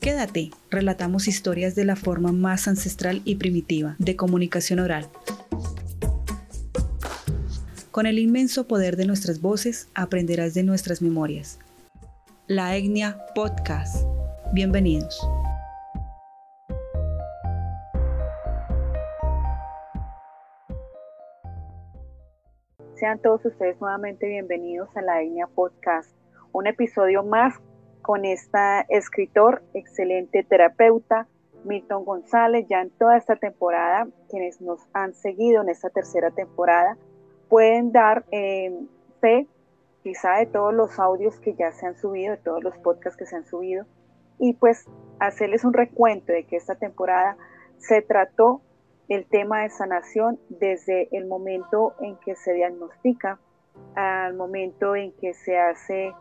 [0.00, 5.08] Quédate, relatamos historias de la forma más ancestral y primitiva de comunicación oral.
[7.90, 11.58] Con el inmenso poder de nuestras voces aprenderás de nuestras memorias.
[12.46, 14.06] La Etnia Podcast.
[14.54, 15.20] Bienvenidos.
[22.94, 26.10] Sean todos ustedes nuevamente bienvenidos a la Etnia Podcast,
[26.52, 27.60] un episodio más
[28.10, 31.28] con esta escritor, excelente terapeuta,
[31.62, 36.96] Milton González, ya en toda esta temporada, quienes nos han seguido en esta tercera temporada,
[37.48, 38.76] pueden dar eh,
[39.20, 39.46] fe
[40.02, 43.26] quizá de todos los audios que ya se han subido, de todos los podcasts que
[43.26, 43.86] se han subido,
[44.40, 44.86] y pues
[45.20, 47.36] hacerles un recuento de que esta temporada
[47.78, 48.60] se trató
[49.08, 53.38] el tema de sanación desde el momento en que se diagnostica
[53.94, 56.12] al momento en que se hace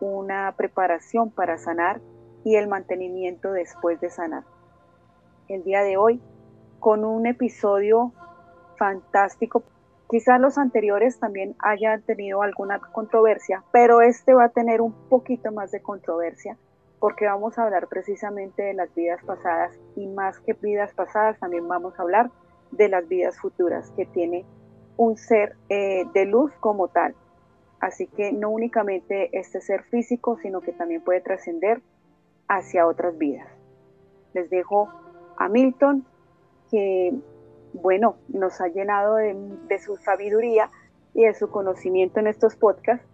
[0.00, 2.00] una preparación para sanar
[2.44, 4.44] y el mantenimiento después de sanar.
[5.48, 6.20] El día de hoy,
[6.80, 8.12] con un episodio
[8.76, 9.62] fantástico,
[10.08, 15.50] quizás los anteriores también hayan tenido alguna controversia, pero este va a tener un poquito
[15.52, 16.56] más de controversia
[16.98, 21.68] porque vamos a hablar precisamente de las vidas pasadas y más que vidas pasadas también
[21.68, 22.30] vamos a hablar
[22.70, 24.44] de las vidas futuras que tiene
[24.96, 27.14] un ser eh, de luz como tal.
[27.80, 31.82] Así que no únicamente este ser físico, sino que también puede trascender
[32.48, 33.48] hacia otras vidas.
[34.32, 34.88] Les dejo
[35.36, 36.04] a Milton,
[36.70, 37.14] que,
[37.72, 40.70] bueno, nos ha llenado de, su sabiduría
[41.14, 43.06] y de su conocimiento en estos podcasts.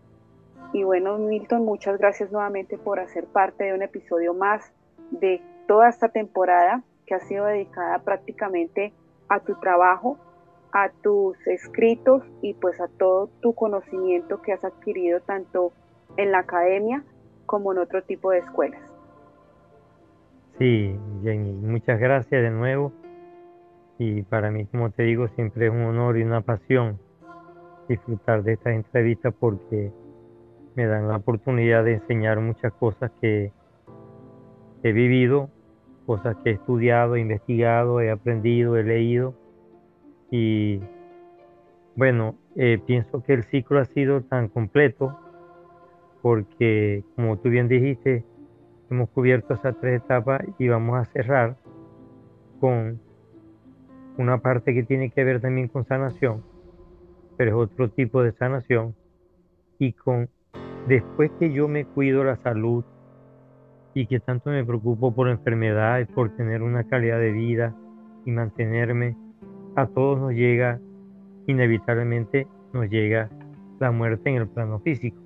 [0.73, 4.73] Y bueno, Milton, muchas gracias nuevamente por hacer parte de un episodio más
[5.11, 8.93] de toda esta temporada que ha sido dedicada prácticamente
[9.29, 10.19] a tu trabajo
[10.73, 15.73] a tus escritos y pues a todo tu conocimiento que has adquirido tanto
[16.17, 17.05] en la academia
[17.47, 18.81] como en otro tipo de escuelas.
[20.59, 22.93] Sí, Jenny, muchas gracias de nuevo.
[23.99, 26.99] Y para mí, como te digo, siempre es un honor y una pasión
[27.89, 29.93] disfrutar de estas entrevistas porque
[30.75, 33.53] me dan la oportunidad de enseñar muchas cosas que
[34.83, 35.51] he vivido,
[36.07, 39.35] cosas que he estudiado, investigado, he aprendido, he leído
[40.33, 40.81] y
[41.95, 45.15] bueno, eh, pienso que el ciclo ha sido tan completo
[46.23, 48.25] porque, como tú bien dijiste,
[48.91, 51.57] hemos cubierto esas tres etapas y vamos a cerrar
[52.61, 52.99] con
[54.17, 56.43] una parte que tiene que ver también con sanación,
[57.37, 58.95] pero es otro tipo de sanación,
[59.79, 60.31] y con
[60.89, 62.85] después que yo me cuido la salud
[63.93, 67.75] y que tanto me preocupo por enfermedades, por tener una calidad de vida
[68.25, 69.15] y mantenerme
[69.75, 70.81] a todos nos llega,
[71.47, 73.31] inevitablemente nos llega
[73.81, 75.17] la muerte en el plano físico.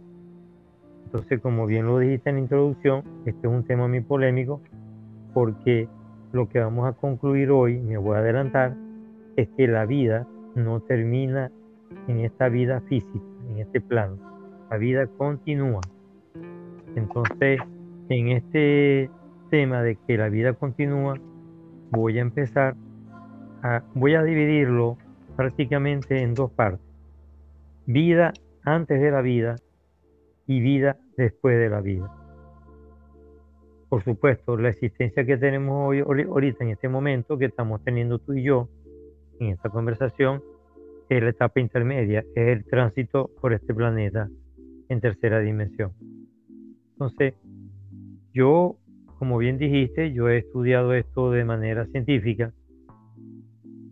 [1.05, 4.61] Entonces, como bien lo dijiste en la introducción, este es un tema muy polémico
[5.35, 5.89] porque
[6.33, 8.75] lo que vamos a concluir hoy, me voy a adelantar,
[9.37, 11.51] es que la vida no termina
[12.09, 14.17] en esta vida física, en este plano.
[14.71, 15.81] La vida continúa.
[16.95, 17.61] Entonces,
[18.09, 19.11] en este
[19.51, 21.19] tema de que la vida continúa,
[21.91, 22.75] voy a empezar
[23.95, 24.97] voy a dividirlo
[25.37, 26.87] prácticamente en dos partes.
[27.87, 28.33] Vida
[28.65, 29.57] antes de la vida
[30.47, 32.11] y vida después de la vida.
[33.89, 38.35] Por supuesto, la existencia que tenemos hoy, ahorita en este momento que estamos teniendo tú
[38.35, 38.69] y yo
[39.39, 40.43] en esta conversación
[41.09, 44.29] es la etapa intermedia, es el tránsito por este planeta
[44.89, 45.93] en tercera dimensión.
[46.93, 47.35] Entonces,
[48.35, 48.77] yo,
[49.19, 52.53] como bien dijiste, yo he estudiado esto de manera científica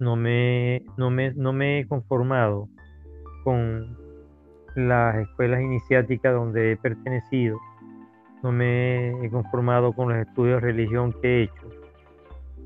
[0.05, 2.69] no me, no me, no me he conformado
[3.43, 3.97] con
[4.77, 7.59] las escuelas iniciáticas donde he pertenecido,
[8.43, 11.71] no me he conformado con los estudios de religión que he hecho,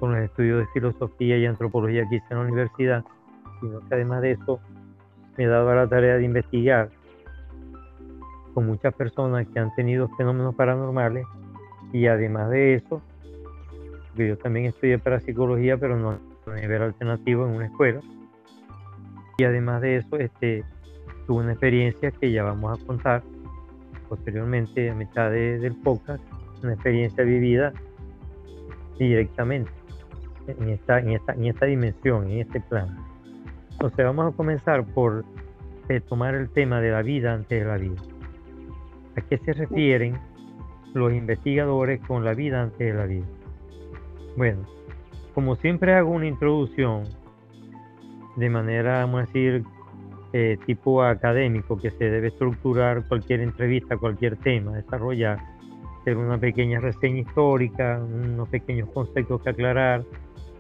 [0.01, 3.05] con los estudios de filosofía y antropología que hice en la universidad,
[3.61, 4.59] sino que además de eso
[5.37, 6.91] me he dado a la tarea de investigar
[8.53, 11.25] con muchas personas que han tenido fenómenos paranormales
[11.93, 13.01] y además de eso,
[14.17, 18.01] yo también estudié parapsicología, pero no nivel alternativo en una escuela.
[19.39, 20.65] Y además de eso, este,
[21.27, 23.23] tuve una experiencia que ya vamos a contar
[24.09, 26.23] posteriormente a mitad del podcast,
[26.63, 27.73] una experiencia vivida
[28.99, 29.71] directamente
[30.47, 33.07] en esta, en esta, en esta dimensión, en este plano.
[33.73, 35.25] Entonces vamos a comenzar por
[36.09, 38.03] tomar el tema de la vida antes de la vida.
[39.17, 40.19] ¿A qué se refieren
[40.95, 43.27] los investigadores con la vida antes de la vida?
[44.37, 44.67] Bueno,
[45.39, 47.05] como siempre hago una introducción
[48.35, 49.63] de manera, vamos a decir,
[50.33, 55.39] eh, tipo académico, que se debe estructurar cualquier entrevista, cualquier tema, desarrollar
[56.01, 60.03] hacer una pequeña reseña histórica, unos pequeños conceptos que aclarar,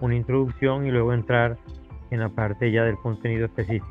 [0.00, 1.56] una introducción y luego entrar
[2.12, 3.88] en la parte ya del contenido específico.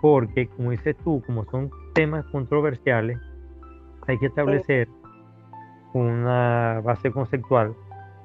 [0.00, 3.18] Porque, como dices tú, como son temas controversiales,
[4.06, 4.86] hay que establecer
[5.92, 7.74] una base conceptual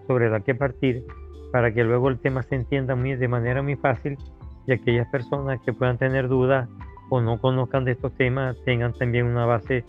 [0.05, 1.03] sobre la que partir
[1.55, 4.17] para que luego el tema se entienda muy, de manera muy fácil
[4.67, 6.67] y aquellas personas que puedan tener dudas
[7.09, 9.85] o no conozcan de estos temas tengan también una base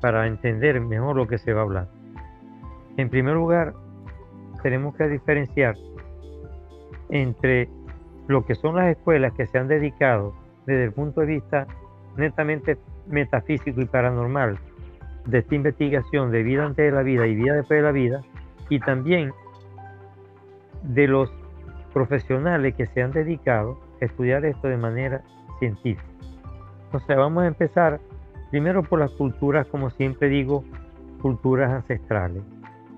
[0.00, 1.88] para entender mejor lo que se va a hablar.
[2.96, 3.74] En primer lugar,
[4.62, 5.74] tenemos que diferenciar
[7.10, 7.68] entre
[8.26, 10.32] lo que son las escuelas que se han dedicado
[10.64, 11.66] desde el punto de vista
[12.16, 12.78] netamente
[13.08, 14.58] metafísico y paranormal
[15.26, 18.22] de esta investigación de vida antes de la vida y vida después de la vida,
[18.70, 19.32] y también
[20.82, 21.32] de los
[21.92, 25.22] profesionales que se han dedicado a estudiar esto de manera
[25.58, 26.04] científica.
[27.06, 28.00] Sea, vamos a empezar
[28.50, 30.64] primero por las culturas, como siempre digo,
[31.22, 32.42] culturas ancestrales.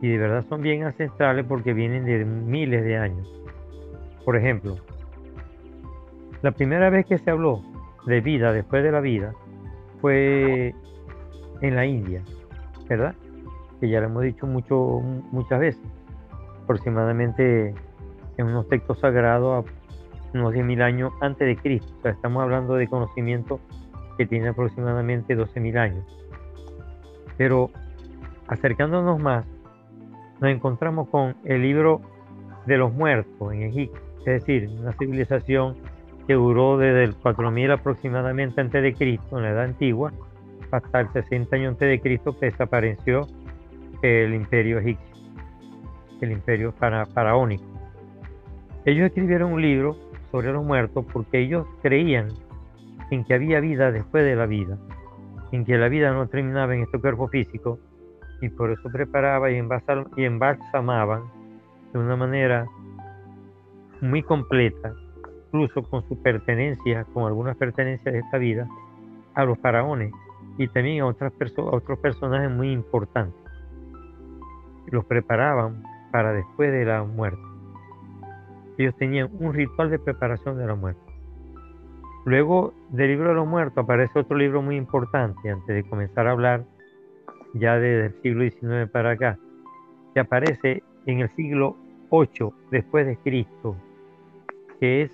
[0.00, 3.28] Y de verdad son bien ancestrales porque vienen de miles de años.
[4.24, 4.76] Por ejemplo,
[6.42, 7.62] la primera vez que se habló
[8.06, 9.32] de vida después de la vida
[10.00, 10.74] fue
[11.60, 12.22] en la India,
[12.88, 13.14] ¿verdad?
[13.80, 15.00] Que ya lo hemos dicho mucho,
[15.30, 15.82] muchas veces,
[16.64, 17.74] aproximadamente
[18.36, 21.92] en unos textos sagrados a unos 10.000 años antes de Cristo.
[21.98, 23.60] O sea, estamos hablando de conocimiento
[24.16, 26.04] que tiene aproximadamente 12.000 años.
[27.36, 27.70] Pero
[28.48, 29.46] acercándonos más,
[30.40, 32.00] nos encontramos con el libro
[32.66, 35.76] de los muertos en Egipto, es decir, una civilización
[36.26, 40.12] que duró desde el 4000 aproximadamente antes de Cristo, en la Edad Antigua,
[40.70, 43.26] hasta el 60 años antes de Cristo que desapareció
[44.02, 45.11] el imperio egipcio,
[46.24, 47.64] el imperio faraónico.
[48.84, 49.96] Ellos escribieron un libro
[50.30, 52.28] sobre los muertos porque ellos creían
[53.10, 54.78] en que había vida después de la vida,
[55.52, 57.78] en que la vida no terminaba en este cuerpo físico
[58.40, 59.62] y por eso preparaba y,
[60.16, 61.22] y embalsamaban
[61.92, 62.66] de una manera
[64.00, 64.92] muy completa,
[65.46, 68.66] incluso con su pertenencia, con algunas pertenencias de esta vida,
[69.34, 70.12] a los faraones
[70.58, 73.40] y también a, otras a otros personajes muy importantes.
[74.86, 75.82] Los preparaban
[76.12, 77.42] para después de la muerte.
[78.78, 81.00] Ellos tenían un ritual de preparación de la muerte.
[82.24, 86.32] Luego del libro de los muertos aparece otro libro muy importante antes de comenzar a
[86.32, 86.64] hablar
[87.54, 89.38] ya desde el siglo XIX para acá,
[90.14, 91.76] que aparece en el siglo
[92.10, 93.76] 8 después de Cristo,
[94.78, 95.10] que es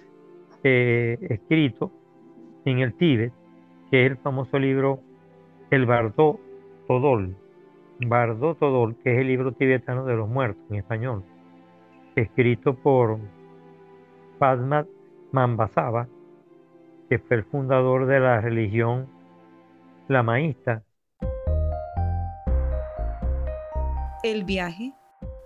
[0.65, 1.91] eh, escrito
[2.65, 3.33] en el Tíbet,
[3.91, 5.01] que es el famoso libro
[5.71, 6.39] El Bardó
[6.87, 7.35] Todol,
[8.01, 11.25] Bardó Todol, que es el libro tibetano de los muertos en español,
[12.15, 13.19] escrito por
[14.39, 14.87] Padma
[15.33, 16.09] Mambasava,
[17.09, 19.09] que fue el fundador de la religión
[20.09, 20.83] lamaísta.
[24.23, 24.93] El viaje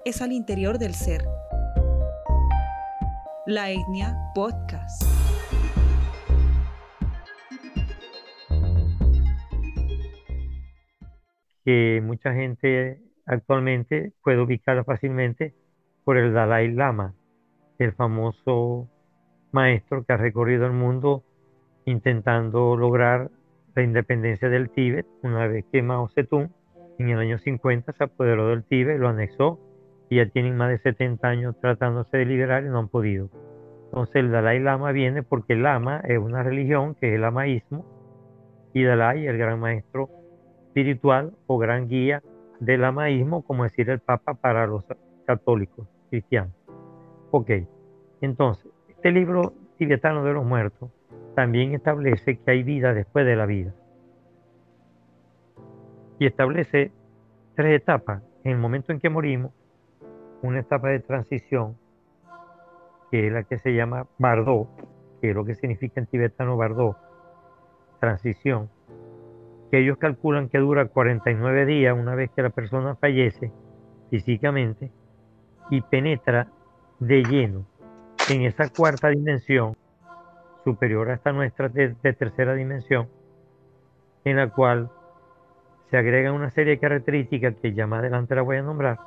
[0.04, 1.24] es al interior del ser.
[3.46, 5.02] La etnia podcast.
[11.64, 15.54] Que mucha gente actualmente puede ubicar fácilmente
[16.04, 17.14] por el Dalai Lama,
[17.78, 18.88] el famoso
[19.52, 21.24] maestro que ha recorrido el mundo
[21.84, 23.30] intentando lograr
[23.74, 26.50] la independencia del Tíbet una vez que Mao Zedong
[26.98, 29.58] en el año 50 se apoderó del Tíbet, lo anexó
[30.10, 33.30] y ya tienen más de 70 años tratándose de liberar y no han podido.
[33.86, 37.84] Entonces el Dalai Lama viene porque el Lama es una religión que es el lamaísmo
[38.74, 40.08] y Dalai, el gran maestro
[40.72, 42.22] espiritual o gran guía
[42.58, 44.84] del lamaísmo, como decir el Papa para los
[45.26, 46.54] católicos cristianos.
[47.30, 47.50] Ok,
[48.22, 50.90] entonces, este libro tibetano de los muertos
[51.34, 53.74] también establece que hay vida después de la vida.
[56.18, 56.90] Y establece
[57.54, 58.22] tres etapas.
[58.44, 59.52] En el momento en que morimos,
[60.40, 61.76] una etapa de transición,
[63.10, 64.68] que es la que se llama Bardó,
[65.20, 66.96] que es lo que significa en tibetano Bardó,
[68.00, 68.68] transición,
[69.72, 73.50] que ellos calculan que dura 49 días una vez que la persona fallece
[74.10, 74.92] físicamente
[75.70, 76.46] y penetra
[77.00, 77.64] de lleno
[78.28, 79.74] en esa cuarta dimensión
[80.62, 83.08] superior a esta nuestra de, tercera dimensión,
[84.26, 84.90] en la cual
[85.90, 88.98] se agrega una serie de características que ya más adelante la voy a nombrar,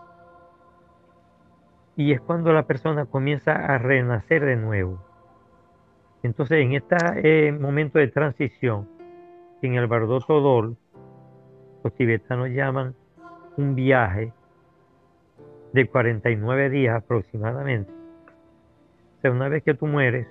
[1.95, 4.99] y es cuando la persona comienza a renacer de nuevo.
[6.23, 8.94] Entonces, en este momento de transición,
[9.65, 10.77] en el Bardo Todol,
[11.83, 12.95] los tibetanos llaman
[13.57, 14.33] un viaje
[15.73, 17.91] de 49 días aproximadamente.
[19.17, 20.27] O sea, una vez que tú mueres,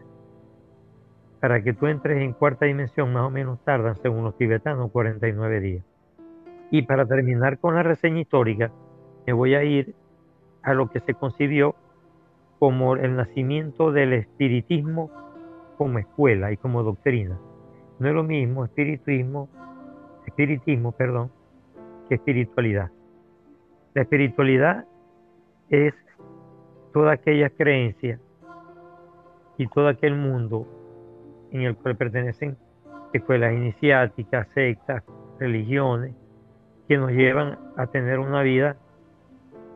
[1.41, 5.61] para que tú entres en cuarta dimensión más o menos tardan, según los tibetanos, 49
[5.61, 5.85] días.
[6.71, 8.71] Y para terminar con la reseña histórica,
[9.27, 9.95] me voy a ir
[10.63, 11.75] a lo que se concibió
[12.59, 15.11] como el nacimiento del espiritismo
[15.77, 17.39] como escuela y como doctrina.
[17.99, 19.49] No es lo mismo espiritismo,
[20.27, 21.31] espiritismo, perdón,
[22.09, 22.91] que espiritualidad.
[23.95, 24.87] La espiritualidad
[25.71, 25.95] es
[26.93, 28.19] toda aquella creencia
[29.57, 30.67] y todo aquel mundo
[31.53, 32.57] en el cual pertenecen
[33.13, 35.05] escuelas iniciáticas, sectas,
[35.39, 36.15] religiones,
[36.89, 38.77] que nos llevan a tener una vida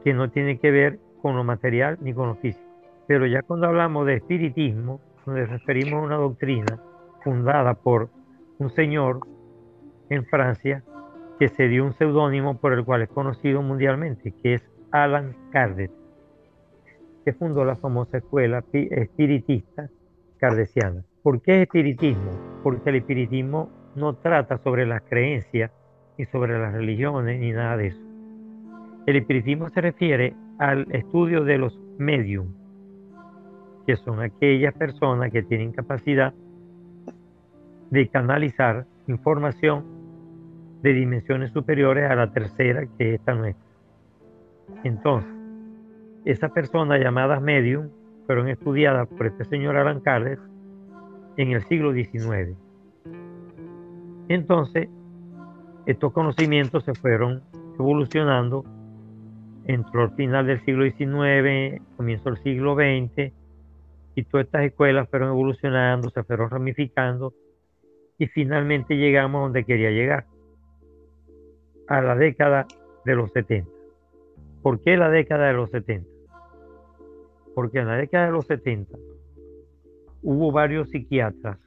[0.04, 2.66] que no tiene que ver con lo material ni con lo físico.
[3.06, 6.78] Pero ya cuando hablamos de espiritismo, nos referimos a una doctrina
[7.28, 8.08] fundada por
[8.58, 9.20] un señor
[10.08, 10.82] en Francia
[11.38, 15.90] que se dio un seudónimo por el cual es conocido mundialmente, que es Alan Kardec,
[17.26, 19.90] que fundó la famosa escuela espiritista
[20.38, 21.04] cardesiana.
[21.22, 22.30] ¿Por qué espiritismo?
[22.62, 25.70] Porque el espiritismo no trata sobre las creencias
[26.16, 28.02] ni sobre las religiones ni nada de eso.
[29.06, 32.54] El espiritismo se refiere al estudio de los medium,
[33.86, 36.32] que son aquellas personas que tienen capacidad
[37.90, 39.84] de canalizar información
[40.82, 43.66] de dimensiones superiores a la tercera, que es esta nuestra.
[44.84, 45.32] Entonces,
[46.24, 47.88] esas personas llamadas medium
[48.26, 50.38] fueron estudiadas por este señor Alan Kardec
[51.36, 52.56] en el siglo XIX.
[54.28, 54.88] Entonces,
[55.86, 57.42] estos conocimientos se fueron
[57.78, 58.64] evolucionando
[59.68, 63.32] entró al final del siglo XIX, comienzo del siglo XX,
[64.14, 67.34] y todas estas escuelas fueron evolucionando, se fueron ramificando,
[68.18, 70.26] y finalmente llegamos donde quería llegar,
[71.86, 72.66] a la década
[73.04, 73.70] de los 70.
[74.62, 76.06] ¿Por qué la década de los 70?
[77.54, 78.98] Porque en la década de los 70
[80.22, 81.58] hubo varios psiquiatras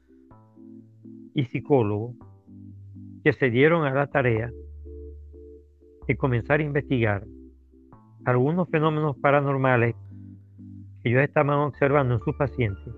[1.33, 2.15] y psicólogos
[3.23, 4.51] que se dieron a la tarea
[6.07, 7.23] de comenzar a investigar
[8.25, 9.95] algunos fenómenos paranormales
[11.01, 12.93] que ellos estaban observando en sus pacientes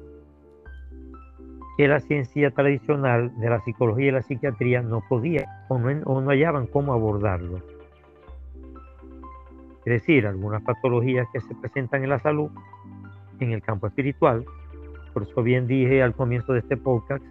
[1.78, 6.68] que la ciencia tradicional de la psicología y la psiquiatría no podía o no, hallaban
[6.68, 7.58] cómo abordarlo.
[9.86, 12.50] Es decir, algunas patologías que se presentan en la salud,
[13.40, 14.46] en el campo espiritual.
[15.14, 17.24] Por eso bien dije al comienzo de este podcast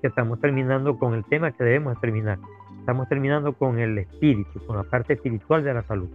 [0.00, 2.38] que estamos terminando con el tema que debemos terminar.
[2.78, 6.08] Estamos terminando con el espíritu, con la parte espiritual de la salud.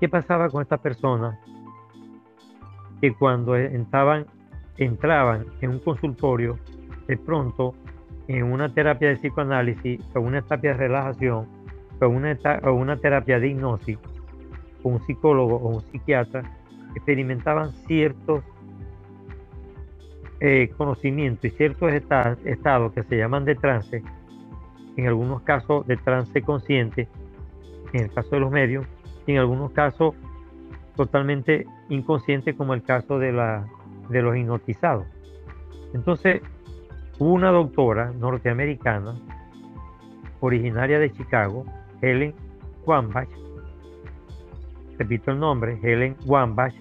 [0.00, 1.38] ¿Qué pasaba con estas personas
[3.00, 4.26] que cuando entraban,
[4.78, 6.58] entraban en un consultorio,
[7.12, 7.74] de pronto
[8.26, 11.46] en una terapia de psicoanálisis o una terapia de relajación
[12.00, 13.98] o una, o una terapia de hipnosis
[14.82, 16.42] un psicólogo o un psiquiatra,
[16.94, 18.42] experimentaban ciertos
[20.40, 24.02] eh, conocimientos y ciertos estados que se llaman de trance,
[24.96, 27.08] en algunos casos de trance consciente,
[27.92, 28.86] en el caso de los medios,
[29.26, 30.14] y en algunos casos
[30.96, 33.66] totalmente inconsciente como el caso de, la,
[34.08, 35.06] de los hipnotizados.
[35.94, 36.42] Entonces,
[37.18, 39.14] una doctora norteamericana,
[40.40, 41.64] originaria de Chicago,
[42.00, 42.34] Helen
[42.84, 43.28] Wambach,
[44.98, 46.74] repito el nombre, Helen Wambach,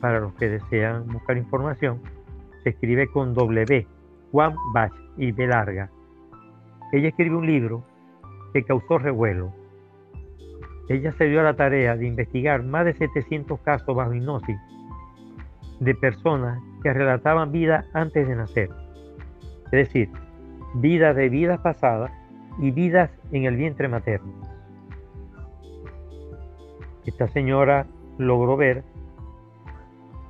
[0.00, 2.00] para los que desean buscar información,
[2.62, 3.86] se escribe con W,
[4.32, 5.90] Wambach y B larga.
[6.92, 7.84] Ella escribe un libro
[8.52, 9.52] que causó revuelo
[10.90, 14.58] ella se dio a la tarea de investigar más de 700 casos bajo hipnosis
[15.78, 18.70] de personas que relataban vida antes de nacer.
[19.72, 20.10] Es decir,
[20.74, 22.10] vidas de vidas pasadas
[22.58, 24.32] y vidas en el vientre materno.
[27.06, 27.86] Esta señora
[28.18, 28.84] logró ver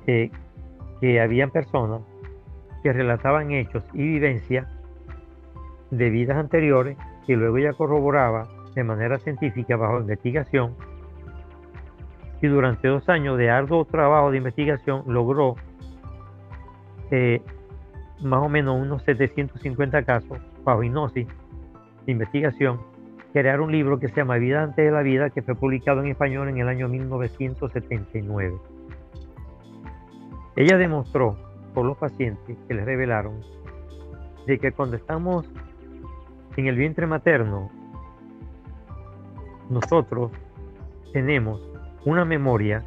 [0.05, 2.01] que habían personas
[2.83, 4.67] que relataban hechos y vivencias
[5.91, 10.75] de vidas anteriores que luego ella corroboraba de manera científica bajo investigación
[12.41, 15.55] y durante dos años de arduo trabajo de investigación logró
[17.11, 17.41] eh,
[18.21, 21.27] más o menos unos 750 casos bajo hipnosis
[22.05, 22.79] de investigación,
[23.33, 26.07] crear un libro que se llama Vida antes de la vida, que fue publicado en
[26.07, 28.55] español en el año 1979.
[30.55, 31.37] Ella demostró
[31.73, 33.39] por los pacientes que le revelaron
[34.45, 35.49] de que cuando estamos
[36.57, 37.71] en el vientre materno
[39.69, 40.31] nosotros
[41.13, 41.61] tenemos
[42.03, 42.83] una memoria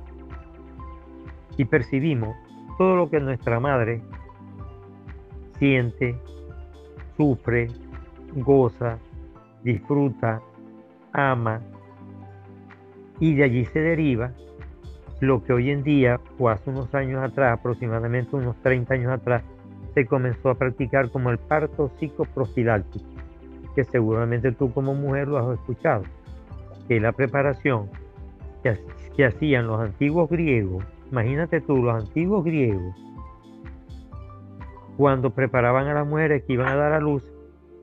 [1.56, 2.36] y percibimos
[2.76, 4.02] todo lo que nuestra madre
[5.58, 6.16] siente,
[7.16, 7.68] sufre,
[8.34, 8.98] goza,
[9.62, 10.40] disfruta,
[11.12, 11.60] ama,
[13.20, 14.32] y de allí se deriva
[15.20, 19.42] lo que hoy en día, o hace unos años atrás, aproximadamente unos 30 años atrás,
[19.94, 23.06] se comenzó a practicar como el parto psicoprofiláctico,
[23.74, 26.02] que seguramente tú como mujer lo has escuchado
[26.88, 27.88] que la preparación
[28.62, 28.78] que,
[29.16, 32.94] que hacían los antiguos griegos, imagínate tú, los antiguos griegos,
[34.96, 37.32] cuando preparaban a las mujeres que iban a dar a luz,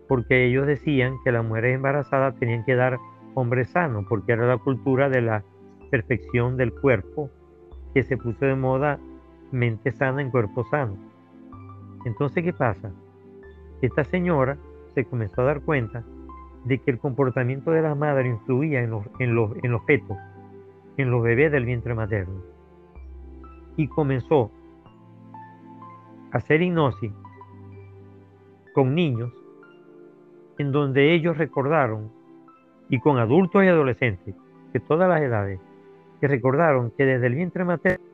[0.07, 2.99] porque ellos decían que las mujeres embarazadas tenían que dar
[3.33, 5.43] hombres sanos, porque era la cultura de la
[5.89, 7.29] perfección del cuerpo
[7.93, 8.99] que se puso de moda
[9.51, 10.97] mente sana en cuerpo sano.
[12.05, 12.91] Entonces, ¿qué pasa?
[13.81, 14.57] Esta señora
[14.93, 16.03] se comenzó a dar cuenta
[16.65, 20.17] de que el comportamiento de la madre influía en los, en los, fetos,
[20.97, 22.41] en los bebés del vientre materno.
[23.77, 24.51] Y comenzó
[26.31, 27.11] hacer hipnosis
[28.73, 29.31] con niños
[30.57, 32.11] en donde ellos recordaron,
[32.89, 34.35] y con adultos y adolescentes
[34.73, 35.59] de todas las edades,
[36.19, 38.05] que recordaron que desde el vientre materno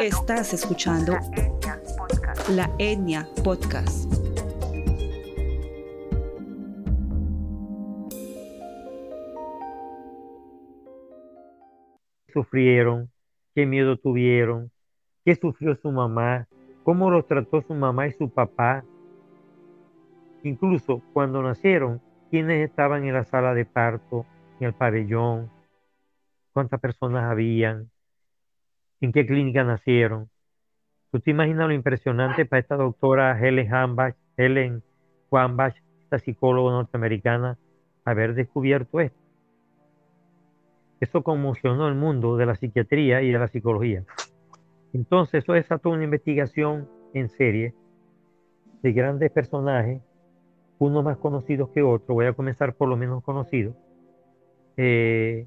[0.00, 1.16] Estás escuchando
[2.50, 4.12] La Etnia Podcast.
[12.32, 13.10] Sufrieron,
[13.54, 14.70] qué miedo tuvieron,
[15.24, 16.46] qué sufrió su mamá,
[16.82, 18.84] cómo los trató su mamá y su papá.
[20.42, 22.00] Incluso cuando nacieron,
[22.30, 24.26] quiénes estaban en la sala de parto,
[24.60, 25.50] en el pabellón,
[26.52, 27.90] cuántas personas habían,
[29.00, 30.28] en qué clínica nacieron.
[31.10, 34.82] ¿Tú te imaginas lo impresionante para esta doctora Helen Hambach, Helen
[35.30, 37.56] Wambach, esta psicóloga norteamericana,
[38.04, 39.18] haber descubierto esto?
[41.00, 44.04] Eso conmocionó el mundo de la psiquiatría y de la psicología.
[44.94, 47.74] Entonces, eso desató una investigación en serie
[48.82, 50.00] de grandes personajes,
[50.78, 52.14] unos más conocidos que otros.
[52.14, 53.74] Voy a comenzar por lo menos conocidos.
[54.76, 55.46] Eh,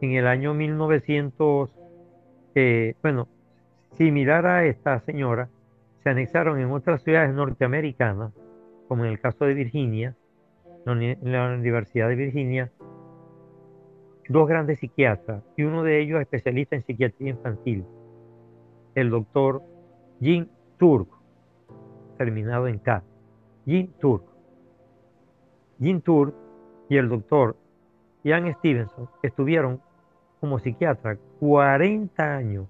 [0.00, 1.78] en el año 1900
[3.02, 3.28] bueno,
[3.96, 5.48] similar a esta señora,
[6.02, 8.32] se anexaron en otras ciudades norteamericanas,
[8.88, 10.16] como en el caso de Virginia,
[10.86, 12.70] en la Universidad de Virginia,
[14.28, 17.84] dos grandes psiquiatras, y uno de ellos especialista en psiquiatría infantil,
[19.00, 19.62] el doctor
[20.20, 21.08] Jim Turk,
[22.16, 23.02] terminado en K.
[23.64, 24.24] Jim Turk.
[25.80, 26.34] Jim Turk
[26.88, 27.56] y el doctor
[28.24, 29.80] Ian Stevenson estuvieron
[30.40, 32.66] como psiquiatra 40 años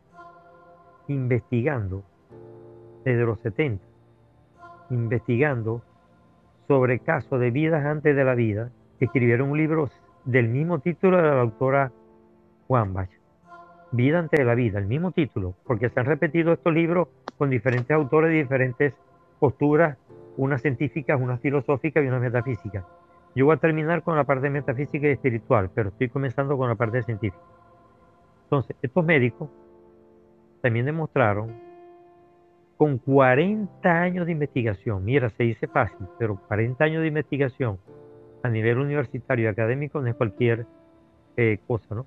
[1.08, 2.04] investigando
[3.04, 3.82] desde los 70,
[4.90, 5.82] investigando
[6.66, 9.88] sobre casos de vidas antes de la vida, escribieron un libro
[10.26, 11.90] del mismo título de la doctora
[12.68, 13.17] Wambach,
[13.90, 17.48] Vida antes de la vida, el mismo título, porque se han repetido estos libros con
[17.48, 18.94] diferentes autores de diferentes
[19.38, 19.96] posturas,
[20.36, 22.84] unas científicas, unas filosóficas y unas metafísicas.
[23.34, 26.74] Yo voy a terminar con la parte metafísica y espiritual, pero estoy comenzando con la
[26.74, 27.42] parte científica.
[28.44, 29.48] Entonces, estos médicos
[30.60, 31.54] también demostraron
[32.76, 37.78] con 40 años de investigación, mira, se dice fácil, pero 40 años de investigación
[38.42, 40.66] a nivel universitario y académico no es cualquier
[41.36, 42.06] eh, cosa, ¿no?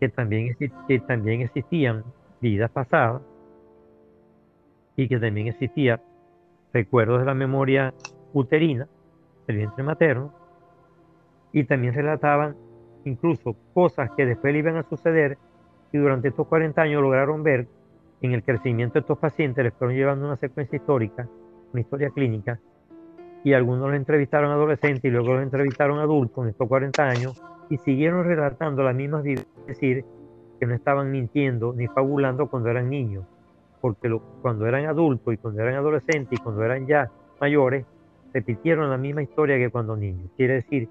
[0.00, 0.56] Que también,
[0.88, 2.04] que también existían
[2.40, 3.22] vidas pasadas
[4.96, 6.00] y que también existían
[6.72, 7.94] recuerdos de la memoria
[8.32, 8.88] uterina,
[9.46, 10.32] del vientre materno,
[11.52, 12.56] y también relataban
[13.04, 15.38] incluso cosas que después le iban a suceder
[15.92, 17.66] y durante estos 40 años lograron ver
[18.22, 21.28] en el crecimiento de estos pacientes, les fueron llevando una secuencia histórica,
[21.72, 22.58] una historia clínica,
[23.44, 27.36] y algunos los entrevistaron adolescentes y luego los entrevistaron adultos en estos 40 años
[27.70, 30.04] y siguieron relatando las mismas vidas, es decir,
[30.60, 33.24] que no estaban mintiendo ni fabulando cuando eran niños,
[33.80, 37.84] porque cuando eran adultos y cuando eran adolescentes y cuando eran ya mayores,
[38.32, 40.30] repitieron la misma historia que cuando niños.
[40.36, 40.88] Quiere decir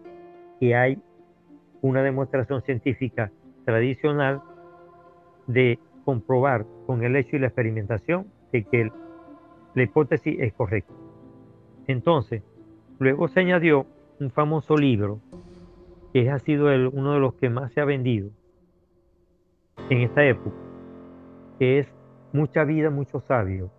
[0.59, 1.01] que hay
[1.81, 3.31] una demostración científica
[3.65, 4.41] tradicional
[5.47, 8.91] de comprobar con el hecho y la experimentación de que
[9.73, 11.00] la hipótesis es correcta.
[11.87, 12.43] Entonces,
[12.99, 13.85] luego se añadió
[14.19, 15.19] un famoso libro
[16.13, 18.29] que ha sido uno de los que más se ha vendido
[19.89, 20.55] en esta época,
[21.57, 21.93] que es
[22.33, 23.69] Mucha vida, mucho sabio,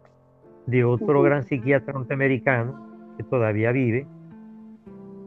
[0.66, 4.06] de otro gran psiquiatra norteamericano que todavía vive,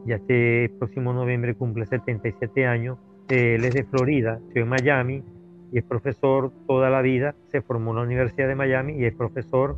[0.06, 2.98] ya este próximo noviembre cumple 77 años.
[3.28, 5.24] Él es de Florida, estoy en Miami
[5.72, 7.34] y es profesor toda la vida.
[7.50, 9.76] Se formó en la Universidad de Miami y es profesor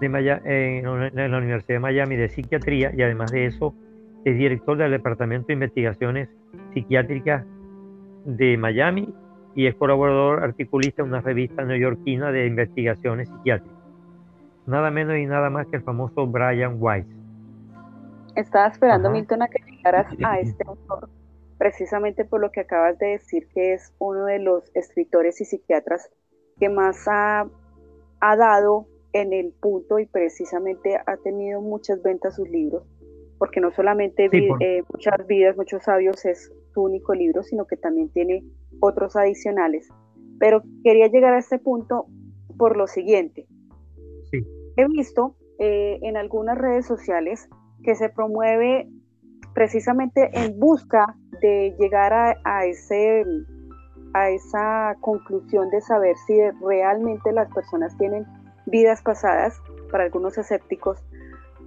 [0.00, 3.74] de en la Universidad de Miami de psiquiatría y además de eso
[4.24, 6.28] es director del Departamento de Investigaciones
[6.72, 7.44] Psiquiátricas
[8.24, 9.12] de Miami
[9.54, 13.78] y es colaborador articulista en una revista neoyorquina de investigaciones psiquiátricas.
[14.66, 17.06] Nada menos y nada más que el famoso Brian Weiss.
[18.34, 21.08] Estaba esperando, Milton, a que llegaras a este autor,
[21.58, 26.10] precisamente por lo que acabas de decir, que es uno de los escritores y psiquiatras
[26.58, 27.46] que más ha,
[28.20, 32.82] dado en el punto y precisamente ha tenido muchas ventas sus libros.
[33.38, 38.08] porque no solamente eh, muchas vidas, muchos sabios es su único libro, sino que también
[38.10, 38.42] tiene
[38.80, 39.88] otros adicionales.
[40.38, 42.06] Pero quería llegar a este punto
[42.56, 43.46] por lo siguiente.
[44.76, 47.48] He visto eh, en algunas redes sociales
[47.82, 48.88] que se promueve
[49.54, 53.24] precisamente en busca de llegar a, ese,
[54.14, 56.34] a esa conclusión de saber si
[56.66, 58.24] realmente las personas tienen
[58.66, 61.02] vidas pasadas, para algunos escépticos,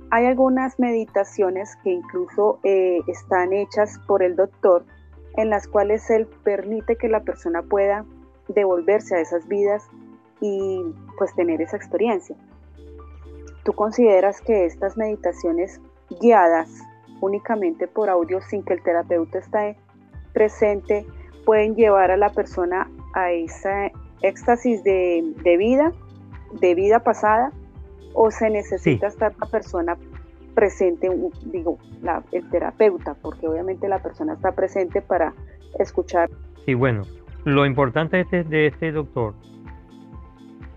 [0.10, 4.86] hay algunas meditaciones que incluso eh, están hechas por el doctor,
[5.36, 8.06] en las cuales él permite que la persona pueda
[8.48, 9.86] devolverse a esas vidas
[10.40, 10.82] y
[11.18, 12.36] pues tener esa experiencia.
[13.64, 15.82] ¿Tú consideras que estas meditaciones
[16.22, 16.70] guiadas
[17.20, 19.78] únicamente por audio sin que el terapeuta esté
[20.34, 21.06] presente
[21.46, 25.92] pueden llevar a la persona a ese éxtasis de, de vida,
[26.54, 27.52] de vida pasada,
[28.14, 29.98] o se necesita estar la persona
[30.56, 31.08] presente,
[31.46, 35.34] digo, la, el terapeuta, porque obviamente la persona está presente para
[35.78, 36.30] escuchar.
[36.66, 37.04] Sí, bueno,
[37.44, 39.36] lo importante de este, de este doctor,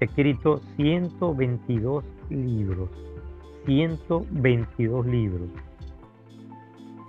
[0.00, 2.90] escrito 122 libros,
[3.64, 5.48] 122 libros.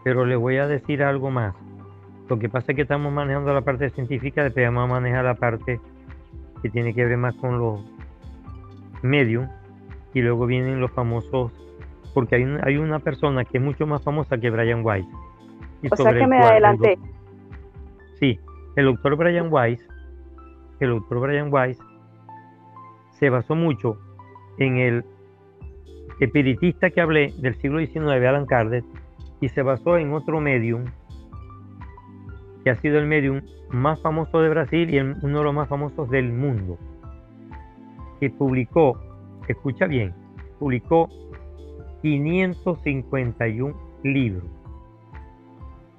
[0.04, 1.54] Pero le voy a decir algo más.
[2.30, 5.36] Lo que pasa es que estamos manejando la parte científica, después vamos a manejar la
[5.36, 5.82] parte
[6.62, 7.82] que tiene que ver más con los
[9.04, 9.50] medios
[10.14, 11.52] y luego vienen los famosos,
[12.14, 15.08] porque hay, hay una persona que es mucho más famosa que Brian Weiss.
[15.90, 16.98] o sea que me adelanté.
[18.20, 18.40] sí,
[18.76, 19.86] el doctor Brian Weiss,
[20.80, 21.80] el doctor Brian Weiss
[23.12, 23.98] se basó mucho
[24.58, 25.06] en el
[26.20, 28.86] espiritista que hablé del siglo XIX, Alan Kardec,
[29.40, 30.86] y se basó en otro medium
[32.64, 36.10] que ha sido el medium más famoso de Brasil y uno de los más famosos
[36.10, 36.78] del mundo,
[38.22, 38.98] que publicó
[39.52, 40.14] escucha bien,
[40.60, 41.10] publicó
[42.02, 44.44] 551 libros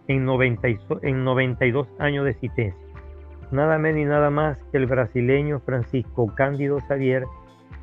[0.09, 2.81] en, 92 años de existencia.
[3.51, 7.25] Nada menos ni nada más que el brasileño Francisco Cándido Xavier,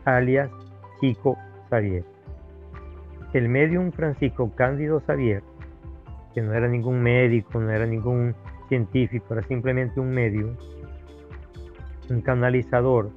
[0.06, 0.50] alias
[1.00, 1.38] Chico
[1.70, 2.04] Xavier.
[3.34, 5.44] El medium Francisco Cándido Xavier,
[6.34, 8.36] que no era ningún médico, no era ningún
[8.68, 10.56] científico, era simplemente un medium,
[12.10, 13.12] un canalizador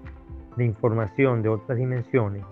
[0.56, 2.42] de información de otras dimensiones.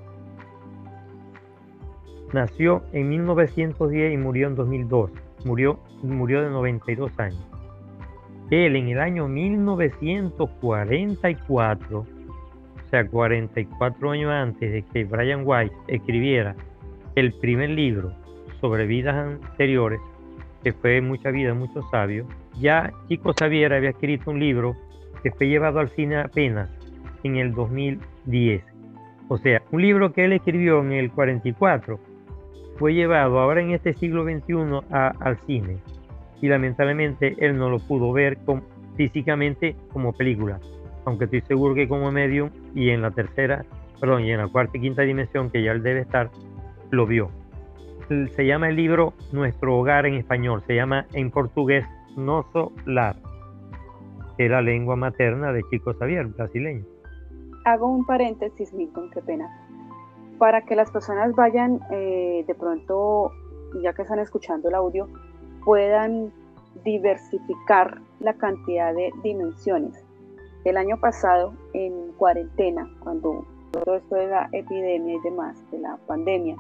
[2.32, 5.10] Nació en 1910 y murió en 2002.
[5.44, 7.44] Murió, murió de 92 años.
[8.50, 12.06] Él en el año 1944, o
[12.90, 16.54] sea, 44 años antes de que Brian White escribiera
[17.14, 18.12] el primer libro
[18.60, 20.00] sobre vidas anteriores,
[20.62, 22.26] que fue Mucha vida, muchos sabios,
[22.60, 24.76] ya Chico Xavier había escrito un libro
[25.22, 26.70] que fue llevado al cine apenas
[27.22, 28.62] en el 2010.
[29.28, 32.00] O sea, un libro que él escribió en el 44
[32.78, 35.78] fue llevado ahora en este siglo XXI al cine
[36.40, 38.38] y lamentablemente él no lo pudo ver
[38.96, 40.58] físicamente como película,
[41.04, 43.64] aunque estoy seguro que como medium y en la tercera,
[44.00, 46.30] perdón, y en la cuarta y quinta dimensión que ya él debe estar,
[46.90, 47.30] lo vio.
[48.34, 51.84] Se llama el libro Nuestro Hogar en español, se llama en portugués
[52.16, 53.14] Nosso Lar,
[54.36, 56.84] que es la lengua materna de Chico Xavier, brasileño
[57.64, 59.50] hago un paréntesis, Milton, qué pena.
[60.38, 63.32] Para que las personas vayan eh, de pronto,
[63.82, 65.08] ya que están escuchando el audio,
[65.64, 66.32] puedan
[66.84, 70.02] diversificar la cantidad de dimensiones.
[70.64, 75.96] El año pasado, en cuarentena, cuando todo esto de la epidemia y demás, de la
[76.06, 76.56] pandemia,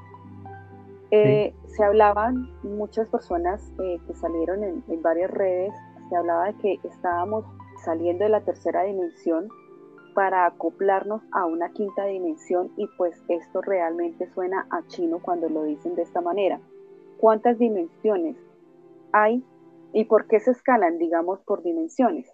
[1.10, 5.74] eh, se hablaban muchas personas eh, que salieron en, en varias redes,
[6.08, 7.44] se hablaba de que estábamos
[7.84, 9.48] saliendo de la tercera dimensión
[10.14, 15.64] para acoplarnos a una quinta dimensión y pues esto realmente suena a chino cuando lo
[15.64, 16.60] dicen de esta manera.
[17.18, 18.36] ¿Cuántas dimensiones
[19.12, 19.44] hay
[19.92, 22.32] y por qué se escalan, digamos, por dimensiones?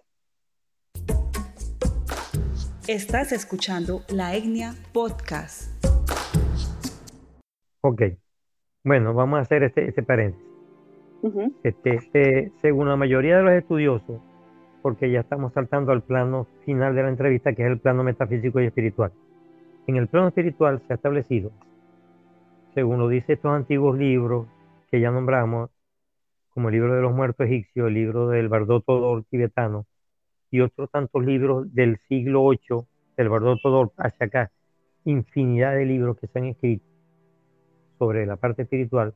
[2.87, 5.85] Estás escuchando la Etnia Podcast.
[7.81, 8.01] Ok,
[8.83, 10.47] bueno, vamos a hacer este, este paréntesis.
[11.63, 14.21] este, este, según la mayoría de los estudiosos,
[14.87, 18.61] porque ya estamos saltando al plano final de la entrevista, que es el plano metafísico
[18.61, 19.11] y espiritual.
[19.85, 21.51] En el plano espiritual se ha establecido,
[22.73, 24.47] según lo dice estos antiguos libros
[24.89, 25.71] que ya nombramos,
[26.51, 29.85] como el libro de los muertos egipcios, el libro del Bardot Todor tibetano,
[30.51, 32.85] y otros tantos libros del siglo VIII,
[33.17, 34.51] del Bardot Todor hacia acá,
[35.03, 36.85] infinidad de libros que se han escrito
[37.99, 39.13] sobre la parte espiritual,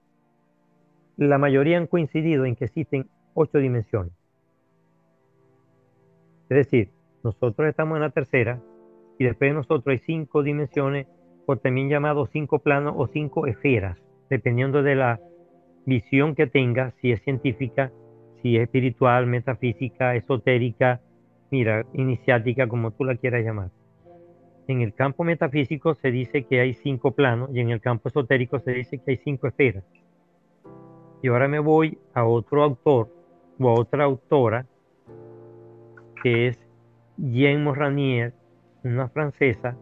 [1.15, 4.20] la mayoría han coincidido en que existen ocho dimensiones.
[6.51, 6.89] Es decir,
[7.23, 8.59] nosotros estamos en la tercera
[9.17, 11.07] y después de nosotros hay cinco dimensiones
[11.45, 13.97] o también llamados cinco planos o cinco esferas,
[14.29, 15.21] dependiendo de la
[15.85, 17.93] visión que tenga, si es científica,
[18.41, 20.99] si es espiritual, metafísica, esotérica,
[21.51, 23.69] mira, iniciática, como tú la quieras llamar.
[24.67, 28.59] En el campo metafísico se dice que hay cinco planos y en el campo esotérico
[28.59, 29.85] se dice que hay cinco esferas.
[31.23, 33.07] Y ahora me voy a otro autor
[33.57, 34.65] o a otra autora
[36.21, 36.59] que es
[37.17, 38.33] Jean Morranier,
[38.83, 39.75] una francesa,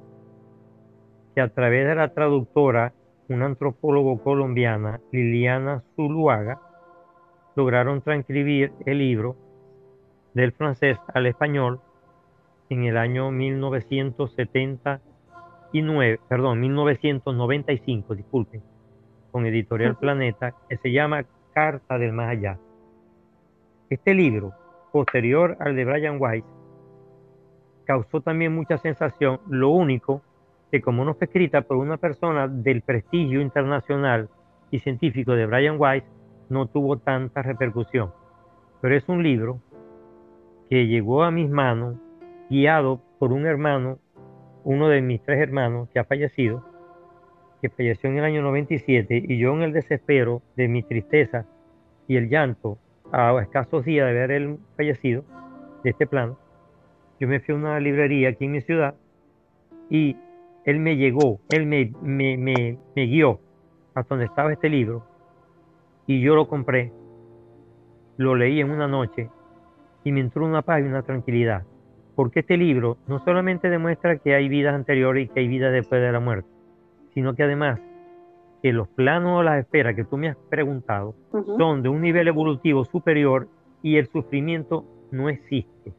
[1.35, 2.93] que a través de la traductora,
[3.27, 6.61] una antropólogo colombiana, Liliana Zuluaga,
[7.55, 9.35] lograron transcribir el libro
[10.33, 11.79] del francés al español
[12.69, 18.63] en el año 1979, perdón, 1995, disculpen,
[19.31, 22.57] con Editorial Planeta, que se llama Carta del Más Allá.
[23.89, 24.53] Este libro,
[24.91, 26.45] posterior al de Brian Weiss,
[27.85, 30.21] causó también mucha sensación, lo único
[30.71, 34.29] que como no fue escrita por una persona del prestigio internacional
[34.71, 36.03] y científico de Brian Weiss,
[36.49, 38.11] no tuvo tanta repercusión.
[38.81, 39.59] Pero es un libro
[40.69, 41.95] que llegó a mis manos
[42.49, 43.99] guiado por un hermano,
[44.63, 46.63] uno de mis tres hermanos que ha fallecido,
[47.61, 51.45] que falleció en el año 97 y yo en el desespero de mi tristeza
[52.07, 52.77] y el llanto
[53.11, 55.23] a escasos días de ver él fallecido
[55.83, 56.37] de este plano,
[57.19, 58.95] yo me fui a una librería aquí en mi ciudad
[59.89, 60.15] y
[60.65, 63.39] él me llegó, él me, me, me, me guió
[63.93, 65.05] hasta donde estaba este libro
[66.07, 66.91] y yo lo compré,
[68.17, 69.29] lo leí en una noche
[70.03, 71.63] y me entró una paz y una tranquilidad.
[72.15, 76.01] Porque este libro no solamente demuestra que hay vidas anteriores y que hay vidas después
[76.01, 76.49] de la muerte,
[77.13, 77.79] sino que además
[78.61, 81.15] que los planos o las esferas que tú me has preguntado
[81.57, 83.47] son de un nivel evolutivo superior
[83.81, 85.93] y el sufrimiento no existe.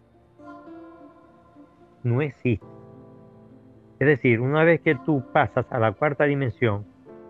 [2.02, 2.66] No existe.
[3.98, 6.86] Es decir, una vez que tú pasas a la cuarta dimensión,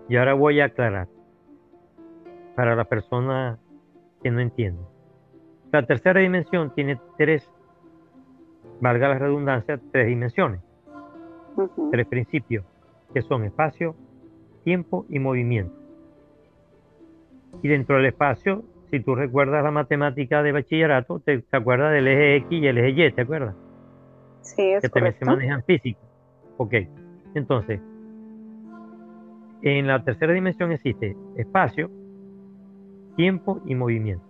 [0.08, 1.08] y ahora voy a aclarar
[2.56, 3.58] para la persona
[4.22, 4.82] que no entiende.
[5.72, 7.48] La tercera dimensión tiene tres,
[8.80, 10.60] valga la redundancia, tres dimensiones,
[11.92, 12.64] tres principios,
[13.14, 13.94] que son espacio,
[14.64, 15.74] tiempo y movimiento.
[17.62, 22.36] Y dentro del espacio, si tú recuerdas la matemática de bachillerato, te, acuerdas del eje
[22.36, 23.54] X y el eje Y, ¿te acuerdas?
[24.42, 26.00] Sí, es Que también se manejan física.
[26.56, 26.74] Ok,
[27.34, 27.80] entonces,
[29.62, 31.90] en la tercera dimensión existe espacio,
[33.16, 34.24] tiempo y movimiento.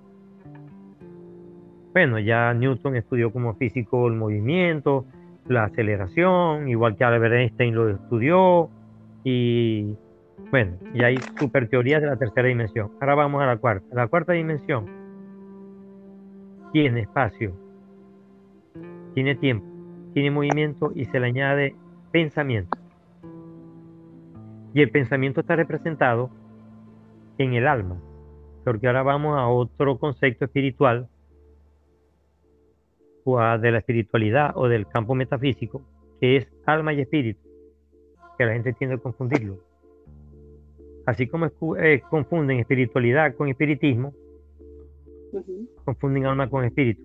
[1.93, 5.07] Bueno, ya Newton estudió como físico el movimiento,
[5.49, 8.71] la aceleración, igual que Albert Einstein lo estudió,
[9.25, 9.97] y
[10.50, 12.90] bueno, y hay super teorías de la tercera dimensión.
[13.00, 13.87] Ahora vamos a la cuarta.
[13.92, 14.87] La cuarta dimensión
[16.72, 17.53] tiene espacio,
[19.14, 19.66] tiene tiempo,
[20.14, 21.74] tiene movimiento y se le añade
[22.12, 22.79] pensamiento.
[24.72, 26.31] Y el pensamiento está representado
[27.38, 28.00] en el alma,
[28.64, 31.09] porque ahora vamos a otro concepto espiritual
[33.61, 35.83] de la espiritualidad o del campo metafísico,
[36.20, 37.40] que es alma y espíritu,
[38.37, 39.69] que la gente tiende a confundirlo.
[41.11, 44.12] Así como eh, confunden espiritualidad con espiritismo,
[45.85, 47.03] confunden alma con espíritu.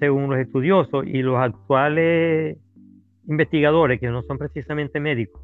[0.00, 2.58] Según los estudiosos y los actuales
[3.28, 5.40] investigadores, que no son precisamente médicos,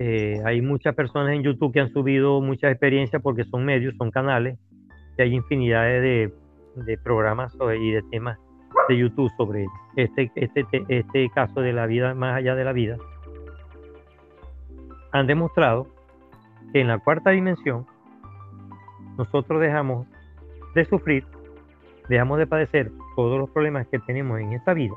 [0.00, 4.10] eh, hay muchas personas en YouTube que han subido muchas experiencias porque son medios, son
[4.10, 4.58] canales,
[5.16, 6.32] y hay infinidad de,
[6.74, 8.36] de programas y de temas
[8.88, 12.96] de YouTube sobre este, este, este caso de la vida más allá de la vida,
[15.12, 15.99] han demostrado
[16.72, 17.86] que en la cuarta dimensión
[19.16, 20.06] nosotros dejamos
[20.74, 21.26] de sufrir,
[22.08, 24.94] dejamos de padecer todos los problemas que tenemos en esta vida.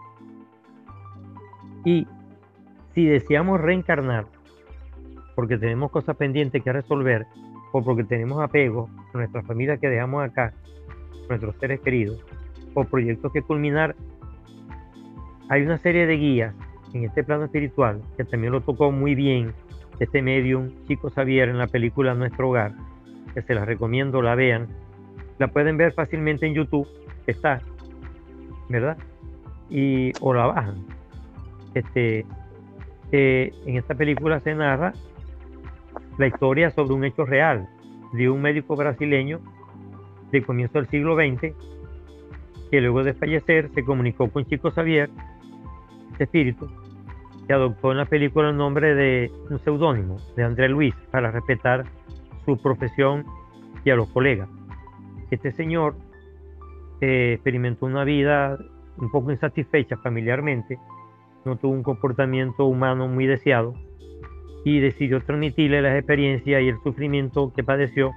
[1.83, 2.07] Y
[2.93, 4.25] si deseamos reencarnar,
[5.35, 7.25] porque tenemos cosas pendientes que resolver,
[7.71, 10.53] o porque tenemos apego a nuestra familia que dejamos acá,
[11.27, 12.23] nuestros seres queridos,
[12.75, 13.95] o proyectos que culminar,
[15.49, 16.55] hay una serie de guías
[16.93, 19.53] en este plano espiritual que también lo tocó muy bien
[19.99, 22.73] este medium Chico Xavier en la película Nuestro Hogar,
[23.33, 24.67] que se las recomiendo, la vean.
[25.39, 26.87] La pueden ver fácilmente en YouTube,
[27.27, 27.61] está,
[28.69, 28.97] ¿verdad?
[29.69, 30.85] Y, o la bajan.
[31.73, 32.25] Este,
[33.11, 34.93] en esta película se narra
[36.17, 37.67] la historia sobre un hecho real
[38.13, 39.39] de un médico brasileño
[40.31, 41.53] de comienzo del siglo XX
[42.71, 45.09] que luego de fallecer se comunicó con Chico Xavier,
[46.13, 46.67] este espíritu,
[47.47, 51.85] que adoptó en la película el nombre de un seudónimo, de André Luis, para respetar
[52.45, 53.25] su profesión
[53.83, 54.49] y a los colegas.
[55.31, 55.95] Este señor
[57.01, 58.57] eh, experimentó una vida
[58.97, 60.77] un poco insatisfecha familiarmente,
[61.45, 63.73] no tuvo un comportamiento humano muy deseado
[64.63, 68.11] y decidió transmitirle las experiencias y el sufrimiento que padeció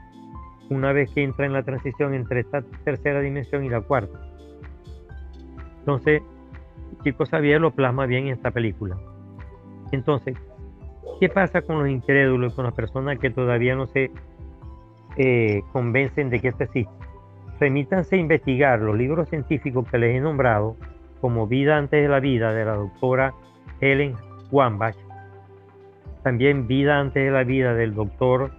[0.70, 4.20] una vez que entra en la transición entre esta tercera dimensión y la cuarta.
[5.80, 6.22] Entonces,
[7.02, 8.96] Chico Xavier lo plasma bien en esta película.
[9.92, 10.36] Entonces,
[11.20, 14.10] ¿qué pasa con los incrédulos, con las personas que todavía no se
[15.16, 16.92] eh, convencen de que esto existe?
[17.58, 20.76] Remítanse a investigar los libros científicos que les he nombrado,
[21.20, 23.32] como Vida antes de la vida de la doctora
[23.80, 24.14] Helen
[24.50, 24.96] Wambach,
[26.22, 28.50] también Vida antes de la vida del doctor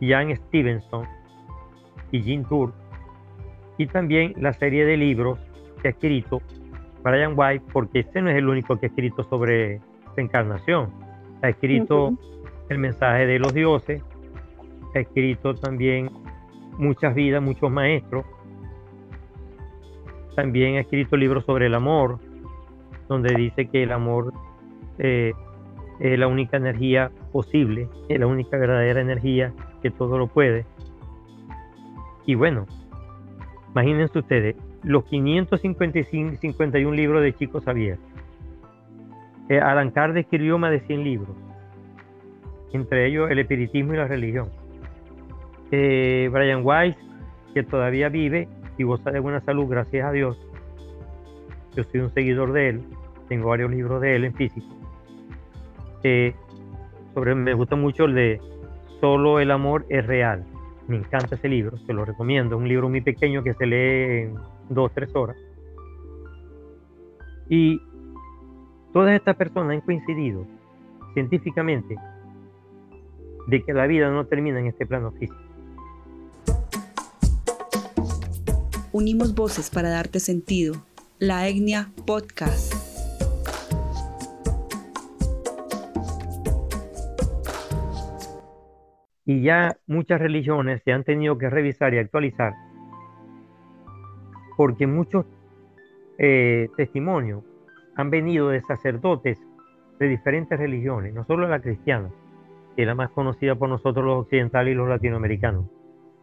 [0.00, 1.06] Ian Stevenson
[2.10, 2.72] y Jean Tour,
[3.76, 5.38] y también la serie de libros
[5.82, 6.40] que ha escrito
[7.02, 9.80] Brian White, porque este no es el único que ha escrito sobre
[10.16, 10.90] reencarnación.
[11.42, 12.14] Ha escrito
[12.68, 14.02] El mensaje de los dioses,
[14.94, 16.10] ha escrito también
[16.78, 18.24] Muchas vidas, muchos maestros.
[20.34, 22.18] También ha escrito libros sobre el amor,
[23.08, 24.32] donde dice que el amor
[24.98, 25.32] eh,
[26.00, 30.66] es la única energía posible, es la única verdadera energía que todo lo puede.
[32.26, 32.66] Y bueno,
[33.70, 37.98] imagínense ustedes, los 555, 51 libros de Chico Xavier.
[39.48, 41.36] Eh, Alan Kardec escribió más de 100 libros,
[42.72, 44.48] entre ellos El espiritismo y la religión.
[45.70, 46.96] Eh, Brian Weiss,
[47.52, 50.38] que todavía vive y goza de buena salud, gracias a Dios.
[51.76, 52.84] Yo soy un seguidor de él,
[53.28, 54.66] tengo varios libros de él en físico.
[56.02, 56.34] Eh,
[57.12, 58.40] sobre, me gusta mucho el de
[59.00, 60.44] Solo el amor es real.
[60.88, 62.56] Me encanta ese libro, se lo recomiendo.
[62.56, 64.34] Es un libro muy pequeño que se lee en
[64.68, 65.36] dos, tres horas.
[67.48, 67.80] Y
[68.94, 70.46] todas estas personas han coincidido
[71.14, 71.96] científicamente
[73.48, 75.36] de que la vida no termina en este plano físico.
[78.92, 80.76] Unimos voces para darte sentido.
[81.18, 82.72] La Etnia Podcast.
[89.26, 92.54] Y ya muchas religiones se han tenido que revisar y actualizar
[94.56, 95.26] porque muchos
[96.18, 97.42] eh, testimonios
[97.96, 99.38] han venido de sacerdotes
[99.98, 102.10] de diferentes religiones, no solo la cristiana,
[102.74, 105.66] que es la más conocida por nosotros los occidentales y los latinoamericanos,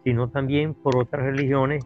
[0.03, 1.86] sino también por otras religiones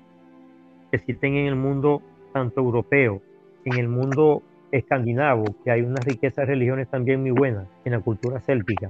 [0.90, 2.02] que existen en el mundo
[2.34, 3.22] tanto europeo,
[3.66, 8.00] en el mundo escandinavo, que hay una riqueza de religiones también muy buenas, en la
[8.00, 8.90] cultura céltica,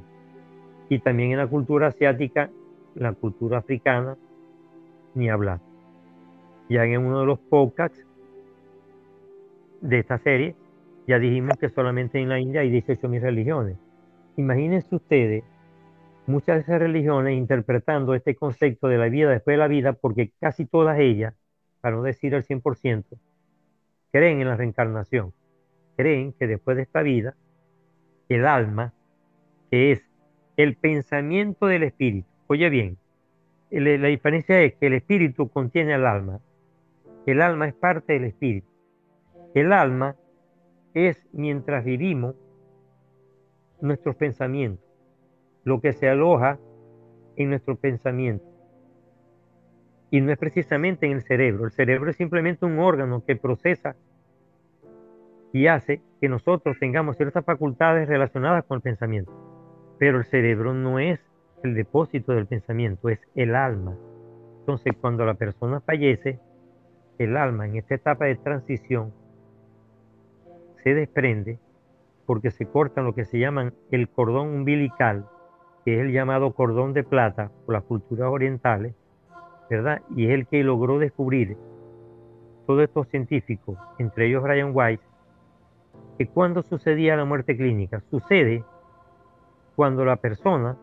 [0.89, 2.49] y también en la cultura asiática,
[2.95, 4.17] la cultura africana,
[5.13, 5.59] ni hablar.
[6.69, 8.05] Ya en uno de los podcasts
[9.81, 10.55] de esta serie,
[11.07, 13.77] ya dijimos que solamente en la India hay 18.000 religiones.
[14.37, 15.43] Imagínense ustedes
[16.27, 20.31] muchas de esas religiones interpretando este concepto de la vida después de la vida, porque
[20.39, 21.33] casi todas ellas,
[21.81, 23.03] para no decir el 100%,
[24.11, 25.33] creen en la reencarnación.
[25.95, 27.35] Creen que después de esta vida,
[28.27, 28.93] el alma,
[29.69, 30.03] que es
[30.57, 32.97] el pensamiento del espíritu, oye bien,
[33.69, 36.39] la diferencia es que el espíritu contiene al alma,
[37.25, 38.67] el alma es parte del espíritu.
[39.53, 40.15] El alma
[40.95, 42.35] es mientras vivimos
[43.81, 44.83] nuestros pensamientos,
[45.63, 46.57] lo que se aloja
[47.35, 48.45] en nuestro pensamiento.
[50.09, 51.65] Y no es precisamente en el cerebro.
[51.65, 53.95] El cerebro es simplemente un órgano que procesa
[55.51, 59.31] y hace que nosotros tengamos ciertas facultades relacionadas con el pensamiento.
[59.99, 61.19] Pero el cerebro no es
[61.63, 63.97] el depósito del pensamiento, es el alma.
[64.59, 66.39] Entonces, cuando la persona fallece,
[67.17, 69.13] el alma en esta etapa de transición
[70.85, 71.57] se desprende
[72.27, 75.25] porque se corta lo que se llaman el cordón umbilical,
[75.83, 78.93] que es el llamado cordón de plata por las culturas orientales,
[79.67, 80.03] ¿verdad?
[80.15, 81.57] Y es el que logró descubrir
[82.67, 84.99] todos estos científicos, entre ellos Brian Weiss,
[86.19, 88.63] que cuando sucedía la muerte clínica, sucede
[89.75, 90.77] cuando la persona,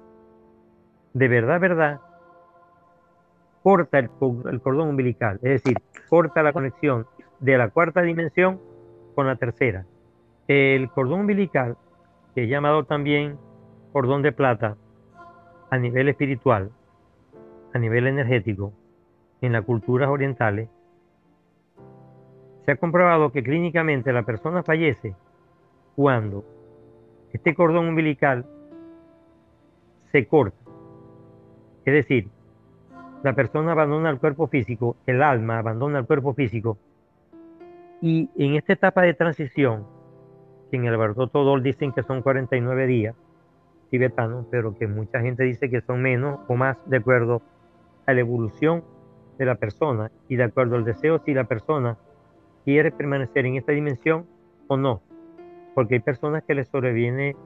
[1.14, 2.00] de verdad, verdad,
[3.62, 5.76] corta el, cordón umbilical, es decir,
[6.08, 7.06] corta la conexión
[7.38, 8.60] de la cuarta dimensión
[9.14, 9.86] con la tercera.
[10.54, 11.78] El cordón umbilical,
[12.34, 13.38] que es llamado también
[13.90, 14.76] cordón de plata,
[15.70, 16.70] a nivel espiritual,
[17.72, 18.74] a nivel energético,
[19.40, 20.68] en las culturas orientales,
[22.66, 25.14] se ha comprobado que clínicamente la persona fallece
[25.96, 26.44] cuando
[27.32, 28.44] este cordón umbilical
[30.10, 30.58] se corta.
[31.86, 32.28] Es decir,
[33.22, 36.76] la persona abandona el cuerpo físico, el alma abandona el cuerpo físico.
[38.02, 40.01] Y en esta etapa de transición,
[40.76, 43.14] en el Bardoto Dol dicen que son 49 días
[43.90, 47.42] tibetanos, pero que mucha gente dice que son menos o más de acuerdo
[48.06, 48.82] a la evolución
[49.38, 51.98] de la persona y de acuerdo al deseo si la persona
[52.64, 54.24] quiere permanecer en esta dimensión
[54.68, 55.02] o no.
[55.74, 57.36] Porque hay personas que les sobreviene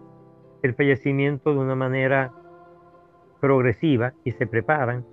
[0.62, 2.32] el fallecimiento de una manera
[3.40, 5.04] progresiva y se preparan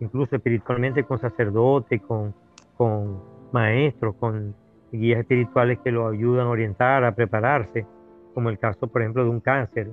[0.00, 2.34] incluso espiritualmente con sacerdotes, con,
[2.76, 4.54] con maestros, con
[4.98, 7.86] guías espirituales que lo ayudan a orientar, a prepararse,
[8.34, 9.90] como el caso, por ejemplo, de un cáncer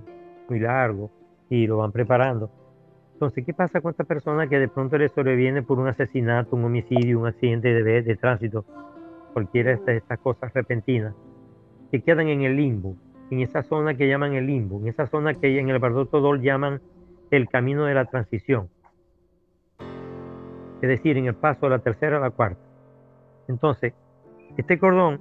[0.49, 1.12] muy largo,
[1.49, 2.49] y lo van preparando.
[3.14, 6.66] Entonces, ¿qué pasa con esta persona que de pronto le sobreviene por un asesinato, un
[6.66, 8.66] homicidio, un accidente de, de tránsito,
[9.34, 11.14] cualquiera de estas, cosas repentinas,
[11.91, 12.95] que quedan en el limbo,
[13.30, 16.41] en esa zona que llaman el limbo, en esa zona que en el Bardo Todol
[16.41, 16.82] llaman
[17.32, 18.70] el camino de la transición?
[20.82, 22.62] Es decir, en el paso de la tercera a la cuarta.
[23.47, 23.93] Entonces,
[24.58, 25.20] este cordón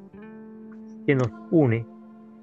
[1.07, 1.87] que nos une,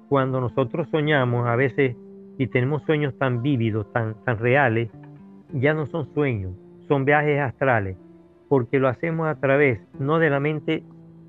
[0.08, 1.96] cuando nosotros soñamos a veces
[2.36, 4.90] y tenemos sueños tan vívidos, tan, tan reales,
[5.52, 6.52] ya no son sueños,
[6.88, 7.96] son viajes astrales,
[8.48, 10.82] porque lo hacemos a través no de la mente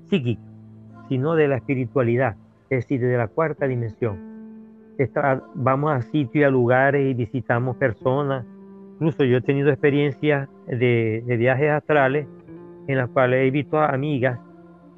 [0.08, 0.42] psíquica,
[1.08, 2.36] sino de la espiritualidad,
[2.70, 4.18] es decir, de la cuarta dimensión.
[5.54, 8.44] vamos a sitios y a lugares y visitamos personas.
[8.94, 12.26] Incluso yo he tenido experiencias de, de viajes astrales
[12.86, 14.38] en las cuales he visto a amigas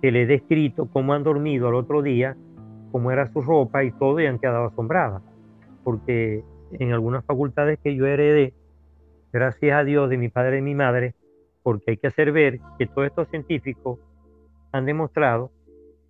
[0.04, 2.36] que le he descrito cómo han dormido al otro día,
[2.92, 5.22] cómo era su ropa y todo, y han quedado asombradas.
[5.82, 8.52] Porque en algunas facultades que yo heredé,
[9.32, 11.14] gracias a Dios de mi padre y mi madre,
[11.62, 13.98] porque hay que hacer ver que todos estos científicos
[14.72, 15.50] han demostrado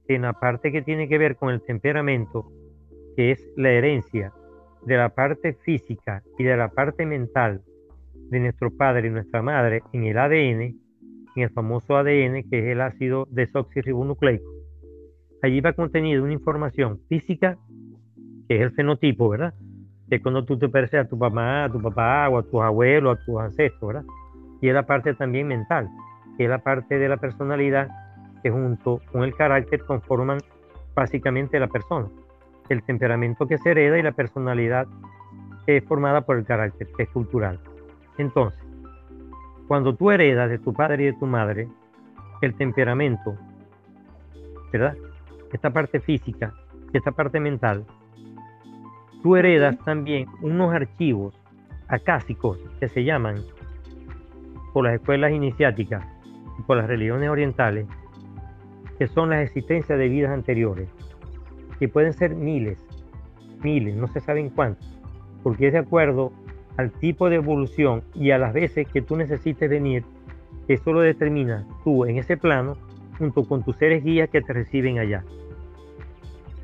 [0.08, 2.50] que en la parte que tiene que ver con el temperamento,
[3.14, 4.32] que es la herencia
[4.84, 7.62] de la parte física y de la parte mental
[8.12, 10.83] de nuestro padre y nuestra madre en el ADN,
[11.36, 14.44] en el famoso ADN, que es el ácido desoxirribonucleico.
[15.42, 17.58] Allí va contenido una información física,
[18.48, 19.54] que es el fenotipo, ¿verdad?
[20.08, 23.18] Que cuando tú te pareces a tu mamá, a tu papá, o a tus abuelos,
[23.18, 24.04] a tus ancestros, ¿verdad?
[24.60, 25.88] Y es la parte también mental,
[26.36, 27.88] que es la parte de la personalidad
[28.42, 30.38] que junto con el carácter conforman
[30.94, 32.08] básicamente la persona.
[32.68, 34.86] El temperamento que se hereda y la personalidad
[35.66, 37.60] que es formada por el carácter, que es cultural.
[38.18, 38.63] Entonces,
[39.68, 41.68] cuando tú heredas de tu padre y de tu madre
[42.42, 43.36] el temperamento,
[44.72, 44.96] ¿verdad?
[45.52, 46.52] Esta parte física,
[46.92, 47.84] esta parte mental,
[49.22, 51.34] tú heredas también unos archivos
[51.88, 53.36] acásicos que se llaman
[54.72, 56.04] por las escuelas iniciáticas
[56.58, 57.86] y por las religiones orientales,
[58.98, 60.88] que son las existencias de vidas anteriores,
[61.78, 62.78] que pueden ser miles,
[63.62, 64.98] miles, no se saben cuántos,
[65.42, 66.32] porque es de acuerdo
[66.76, 70.04] al tipo de evolución y a las veces que tú necesites venir,
[70.68, 72.76] eso lo determina tú en ese plano
[73.18, 75.24] junto con tus seres guías que te reciben allá.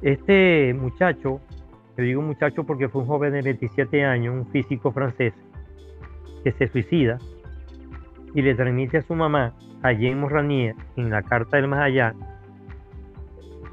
[0.03, 1.41] Este muchacho,
[1.95, 5.35] te digo muchacho porque fue un joven de 27 años, un físico francés,
[6.43, 7.19] que se suicida
[8.35, 12.15] y le transmite a su mamá, allí en Morranier, en la carta del más allá,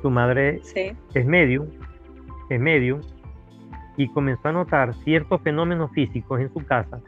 [0.02, 0.62] su madre
[1.14, 1.68] es medium,
[2.50, 3.02] es medium,
[3.98, 7.02] y comenzó a notar ciertos fenómenos físicos en su casa,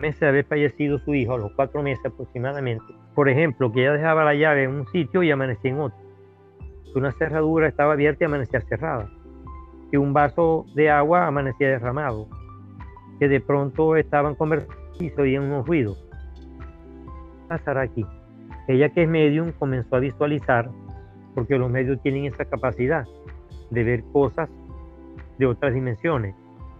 [0.00, 2.84] meses de haber fallecido su hijo, a los cuatro meses aproximadamente.
[3.14, 5.98] Por ejemplo, que ella dejaba la llave en un sitio y amanecía en otro.
[6.92, 9.10] Que una cerradura estaba abierta y amanecía cerrada.
[9.90, 12.28] Que un vaso de agua amanecía derramado.
[13.18, 15.98] Que de pronto estaban conversando y se oían unos ruidos.
[16.48, 18.06] ¿Qué pasará aquí?
[18.68, 20.70] Ella que es medium comenzó a visualizar,
[21.34, 23.04] porque los medios tienen esa capacidad
[23.70, 24.48] de ver cosas
[25.40, 26.34] de otras dimensiones,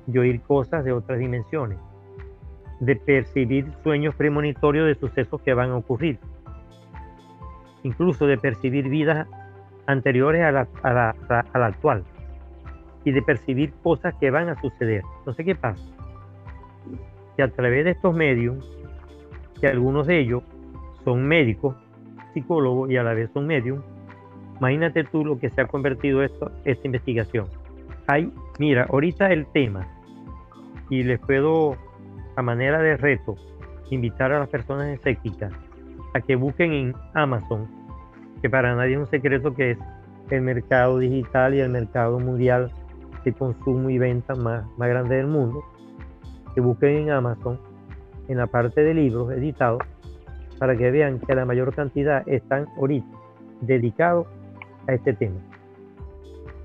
[0.06, 1.78] de oír cosas de otras dimensiones,
[2.78, 6.18] de percibir sueños premonitorios de sucesos que van a ocurrir,
[7.82, 9.26] incluso de percibir vidas
[9.86, 12.04] anteriores a la, a la, actual
[13.02, 15.04] y de percibir cosas que van a suceder.
[15.20, 15.82] Entonces, ¿qué pasa?
[17.36, 18.78] Que a través de estos medios,
[19.58, 20.42] que algunos de ellos
[21.02, 21.76] son médicos,
[22.34, 23.82] psicólogos y a la vez son medios,
[24.58, 27.46] imagínate tú lo que se ha convertido esto, esta investigación
[28.10, 29.86] hay, mira, ahorita el tema,
[30.88, 31.76] y les puedo,
[32.34, 33.36] a manera de reto,
[33.90, 35.52] invitar a las personas escépticas
[36.14, 37.68] a que busquen en Amazon,
[38.42, 39.78] que para nadie es un secreto que es
[40.30, 42.72] el mercado digital y el mercado mundial
[43.24, 45.62] de consumo y venta más, más grande del mundo,
[46.52, 47.60] que busquen en Amazon,
[48.26, 49.82] en la parte de libros editados,
[50.58, 53.06] para que vean que la mayor cantidad están ahorita
[53.60, 54.26] dedicados
[54.88, 55.38] a este tema.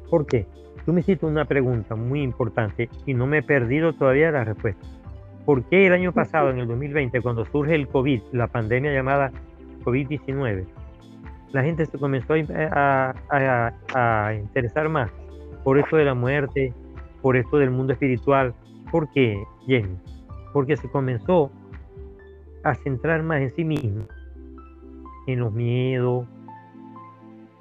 [0.09, 0.47] ¿Por qué?
[0.85, 4.85] Tú me hiciste una pregunta muy importante y no me he perdido todavía la respuesta.
[5.43, 9.31] ¿Por qué el año pasado, en el 2020, cuando surge el COVID, la pandemia llamada
[9.83, 10.65] COVID-19,
[11.53, 15.09] la gente se comenzó a, interesar más
[15.63, 16.73] por esto de la muerte,
[17.21, 18.53] por esto del mundo espiritual?
[18.91, 19.97] ¿Por qué, Jenny?
[20.53, 21.51] Porque se comenzó
[22.63, 24.05] a centrar más en sí mismo,
[25.25, 26.27] en los miedos,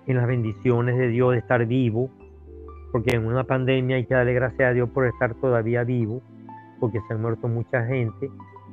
[0.06, 2.10] en las bendiciones de Dios de estar vivo,
[2.95, 6.22] porque en una pandemia hay que darle gracias a Dios por estar todavía vivo,
[6.78, 8.30] porque se han muerto mucha gente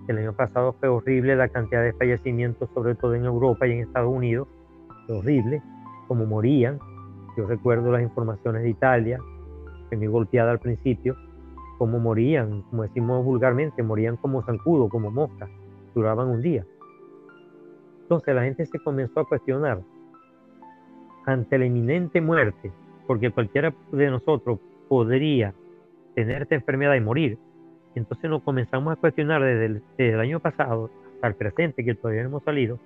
[0.08, 3.80] El año pasado fue horrible la cantidad de fallecimientos, sobre todo en Europa y en
[3.80, 4.48] Estados Unidos.
[5.10, 5.64] Horrible,
[6.08, 6.78] como morían.
[7.36, 9.18] Yo recuerdo las informaciones de Italia,
[9.90, 11.16] que me golpeada al principio,
[11.80, 15.50] cómo morían, como decimos vulgarmente, morían como zancudo, como mosca,
[15.96, 16.64] duraban un día.
[18.04, 19.82] Entonces la gente se comenzó a cuestionar
[21.26, 22.72] ante la inminente muerte,
[23.08, 25.54] porque cualquiera de nosotros podría
[26.16, 27.38] tener esta enfermedad y morir.
[27.96, 32.30] Entonces nos comenzamos a cuestionar desde el, año pasado hasta el presente, que todavía no
[32.30, 32.80] hemos salido,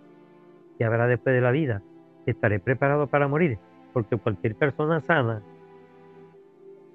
[0.78, 1.82] ¿qué habrá después de la vida?
[2.26, 3.58] ¿Estaré preparado para morir?
[3.94, 5.42] Porque cualquier persona sana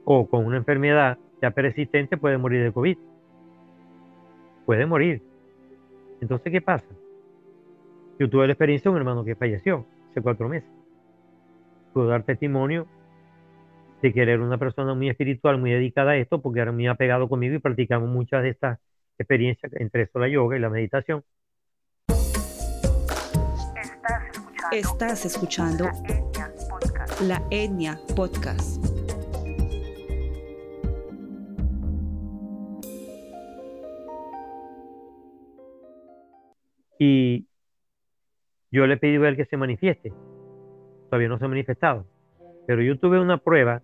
[0.04, 2.98] o con una enfermedad ya persistente puede morir de COVID.
[4.66, 5.22] Puede morir.
[6.20, 6.86] Entonces, ¿qué pasa?
[8.18, 10.68] Yo tuve la experiencia de un hermano que falleció hace cuatro meses.
[11.92, 12.86] Puedo dar testimonio
[14.02, 17.28] de que era una persona muy espiritual, muy dedicada a esto, porque era muy apegado
[17.28, 18.78] conmigo y practicamos muchas de estas
[19.18, 21.22] experiencias, entre eso la yoga y la meditación.
[24.72, 25.86] Estás escuchando,
[27.26, 28.80] La Etnia Podcast.
[36.98, 37.46] Y
[38.70, 40.12] yo le pedí a él que se manifieste.
[41.06, 42.06] Todavía no se ha manifestado.
[42.66, 43.82] Pero yo tuve una prueba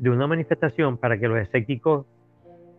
[0.00, 2.06] de una manifestación para que los escépticos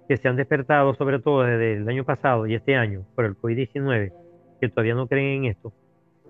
[0.07, 3.38] que se han despertado, sobre todo desde el año pasado y este año, por el
[3.38, 4.11] COVID-19,
[4.59, 5.72] que todavía no creen en esto.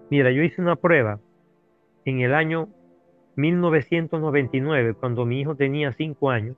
[0.10, 1.20] Mira, yo hice una prueba
[2.04, 2.68] en el año
[3.38, 6.58] 1999, cuando mi hijo tenía cinco años.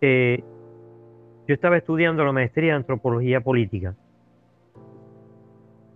[0.00, 3.96] yo estaba estudiando la maestría de antropología política.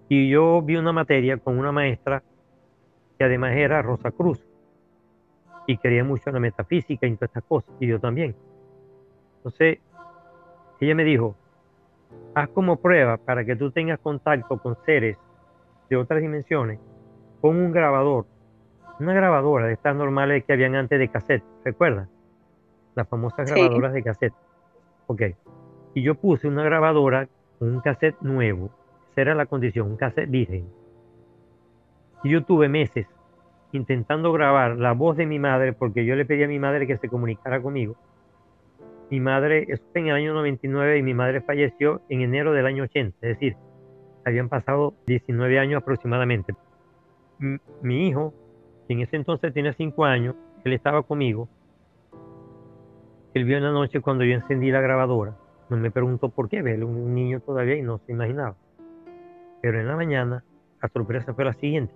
[0.09, 2.25] Y yo vi una materia con una maestra
[3.17, 4.45] que además era Rosa Cruz
[5.67, 8.35] y quería mucho la metafísica y todas estas cosas, y yo también.
[9.37, 9.79] Entonces,
[10.81, 11.37] ella me dijo,
[12.35, 15.17] haz como prueba para que tú tengas contacto con seres
[15.89, 16.79] de otras dimensiones,
[17.41, 18.27] con un grabador,
[18.99, 22.09] una grabadora de estas normales que habían antes de cassette, ¿recuerdas?
[22.95, 24.35] Las famosas grabadoras de cassette.
[25.07, 25.23] Ok.
[25.95, 27.29] Y yo puse una grabadora
[27.61, 28.71] un cassette nuevo,
[29.11, 30.67] esa era la condición, un cassette virgen.
[32.25, 33.07] Y yo tuve meses
[33.73, 36.99] intentando grabar la voz de mi madre, porque yo le pedí a mi madre que
[36.99, 37.97] se comunicara conmigo.
[39.11, 42.85] Mi madre, eso en el año 99 y mi madre falleció en enero del año
[42.85, 43.57] 80, es decir,
[44.25, 46.55] habían pasado 19 años aproximadamente.
[47.83, 48.33] Mi, hijo,
[48.87, 51.49] que en ese entonces tenía 5 años, él estaba conmigo.
[53.35, 55.37] Él vio en la noche cuando yo encendí la grabadora.
[55.69, 58.55] No me preguntó por qué, ve, un niño todavía y no se imaginaba.
[59.61, 60.45] Pero en la mañana,
[60.81, 61.95] la sorpresa fue la siguiente.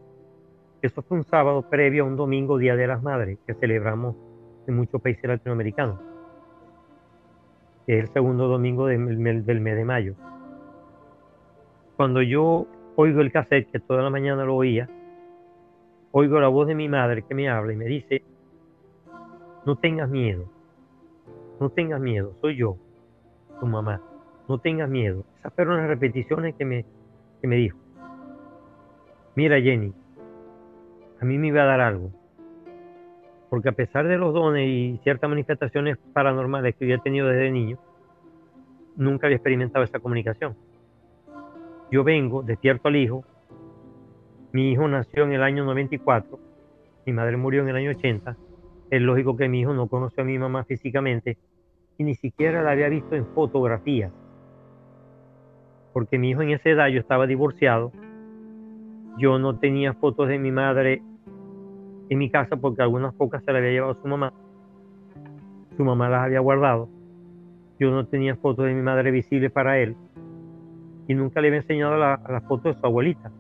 [0.87, 4.14] Eso fue un sábado previo a un domingo, Día de las Madres, que celebramos
[4.68, 5.99] en muchos países latinoamericanos.
[7.89, 10.14] es el segundo domingo del, mes de mayo.
[11.97, 14.89] Cuando yo oigo el cassette, que toda la mañana lo oía,
[16.12, 18.22] oigo la voz de mi madre que me habla y me dice,
[19.64, 20.45] no tengas miedo,
[21.59, 22.76] no tengas miedo, soy yo,
[23.59, 24.01] tu mamá,
[24.49, 25.24] no tengas miedo.
[25.41, 26.84] Esas fueron las repeticiones que me,
[27.41, 27.76] que me dijo.
[29.34, 29.93] Mira Jenny,
[31.20, 32.10] a mí me iba a dar algo.
[33.48, 37.50] Porque a pesar de los dones y ciertas manifestaciones paranormales que yo he tenido desde
[37.50, 37.78] niño,
[38.96, 40.56] nunca había experimentado esa comunicación.
[41.90, 43.24] Yo vengo, despierto al hijo.
[44.52, 46.38] Mi hijo nació en el año 94,
[47.04, 48.36] mi madre murió en el año 80.
[48.90, 51.36] Es lógico que mi hijo no conoció a mi mamá físicamente
[51.98, 54.12] y ni siquiera la había visto en fotografías.
[55.92, 57.92] Porque mi hijo en esa edad yo estaba divorciado
[59.18, 61.02] yo no tenía fotos de mi madre
[62.08, 64.32] en mi casa porque algunas pocas se las había llevado su mamá.
[65.76, 66.88] Su mamá las había guardado.
[67.78, 69.96] Yo no tenía fotos de mi madre visibles para él.
[71.08, 73.30] Y nunca le había enseñado las la fotos de su abuelita.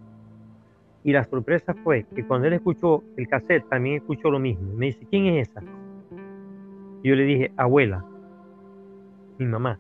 [1.04, 4.74] Y la sorpresa fue que cuando él escuchó el cassette, también escuchó lo mismo.
[4.74, 5.62] Me dice, ¿quién es esa?
[7.02, 8.04] Yo le dije, abuela,
[9.38, 9.78] mi mamá.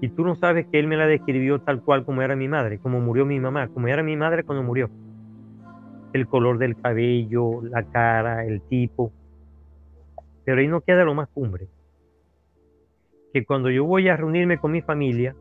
[0.00, 2.78] Y tú no sabes que él me la describió tal cual como era mi madre,
[2.78, 4.88] como murió mi mamá, como era mi madre cuando murió.
[6.12, 9.12] El color del cabello, la cara, el tipo.
[10.44, 11.68] Pero ahí no queda lo más cumbre.
[13.32, 15.34] Que cuando yo voy a reunirme con mi familia,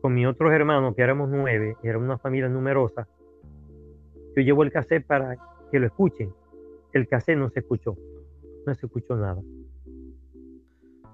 [0.00, 3.06] con mis otros hermanos, que éramos nueve, era una familia numerosa,
[4.34, 5.36] yo llevo el cassette para
[5.70, 6.32] que lo escuchen.
[6.92, 7.96] El cassette no se escuchó,
[8.66, 9.40] no se escuchó nada.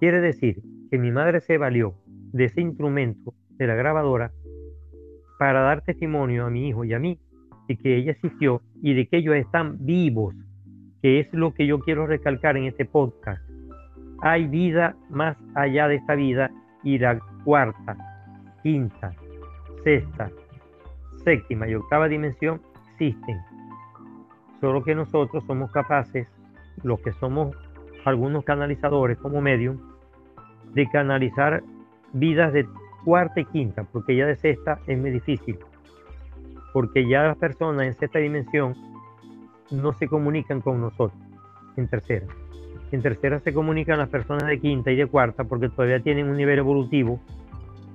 [0.00, 4.32] Quiere decir que mi madre se valió de ese instrumento, de la grabadora,
[5.38, 7.18] para dar testimonio a mi hijo y a mí
[7.68, 10.34] de que ella existió y de que ellos están vivos,
[11.02, 13.42] que es lo que yo quiero recalcar en este podcast.
[14.20, 16.50] Hay vida más allá de esta vida
[16.82, 17.96] y la cuarta,
[18.62, 19.12] quinta,
[19.84, 20.30] sexta,
[21.24, 22.60] séptima y octava dimensión
[22.92, 23.38] existen.
[24.60, 26.26] Solo que nosotros somos capaces,
[26.82, 27.56] los que somos
[28.04, 29.78] algunos canalizadores como medium,
[30.74, 31.62] de canalizar
[32.12, 32.66] vidas de
[33.04, 35.58] cuarta y quinta, porque ya de sexta es muy difícil.
[36.72, 38.74] Porque ya las personas en sexta dimensión
[39.70, 41.18] no se comunican con nosotros
[41.76, 42.26] en tercera.
[42.90, 46.36] En tercera se comunican las personas de quinta y de cuarta porque todavía tienen un
[46.36, 47.20] nivel evolutivo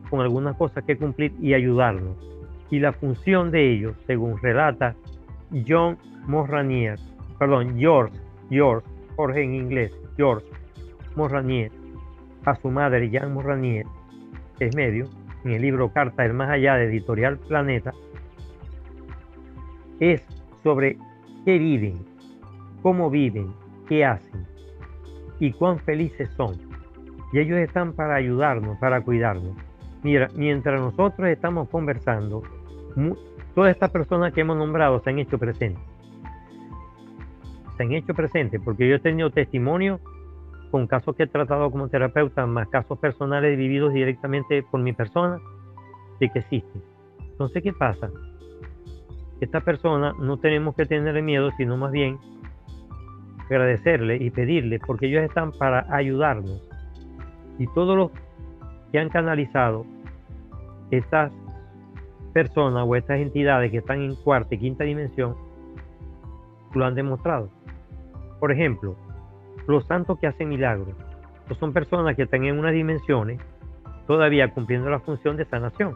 [0.09, 2.15] con algunas cosas que cumplir y ayudarnos.
[2.69, 4.95] Y la función de ellos, según relata
[5.67, 5.97] John
[6.27, 6.99] Morranier,
[7.39, 8.17] perdón, George,
[8.49, 10.45] George, Jorge en inglés, George
[11.15, 11.71] Morranier,
[12.45, 13.85] a su madre Jean Morranier,
[14.59, 15.07] es medio,
[15.45, 17.93] en el libro Carta del Más Allá de Editorial Planeta,
[19.99, 20.25] es
[20.63, 20.97] sobre
[21.45, 22.05] qué viven,
[22.81, 23.53] cómo viven,
[23.87, 24.45] qué hacen
[25.39, 26.55] y cuán felices son.
[27.31, 29.55] Y ellos están para ayudarnos, para cuidarnos.
[30.03, 32.43] Mira, mientras nosotros estamos conversando,
[33.55, 35.83] todas estas personas que hemos nombrado se han hecho presentes.
[37.77, 39.99] Se han hecho presentes porque yo he tenido testimonio
[40.73, 45.39] con casos que he tratado como terapeuta, más casos personales vividos directamente por mi persona,
[46.19, 46.81] de que existen.
[47.19, 48.09] Entonces, ¿qué pasa?
[49.39, 52.17] Esta persona no tenemos que tenerle miedo, sino más bien
[53.45, 56.67] agradecerle y pedirle, porque ellos están para ayudarnos.
[57.59, 58.11] Y todos los
[58.91, 59.85] que han canalizado
[60.89, 61.31] estas
[62.33, 65.35] personas o estas entidades que están en cuarta y quinta dimensión,
[66.73, 67.51] lo han demostrado.
[68.39, 68.95] Por ejemplo,
[69.67, 70.95] los santos que hacen milagros,
[71.47, 73.39] pues son personas que están en unas dimensiones
[74.07, 75.95] todavía cumpliendo la función de sanación.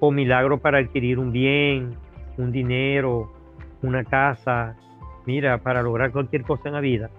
[0.00, 1.94] O milagro para adquirir un bien,
[2.36, 3.32] un dinero,
[3.82, 4.76] una casa,
[5.26, 7.10] mira, para lograr cualquier cosa en la vida.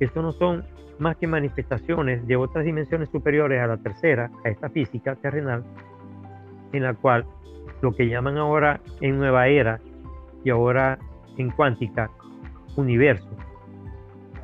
[0.00, 0.64] Eso no son
[0.98, 5.64] más que manifestaciones de otras dimensiones superiores a la tercera, a esta física terrenal,
[6.72, 7.24] en la cual
[7.80, 9.80] lo que llaman ahora en nueva era
[10.44, 10.98] y ahora
[11.36, 12.10] en cuántica,
[12.76, 13.28] universo,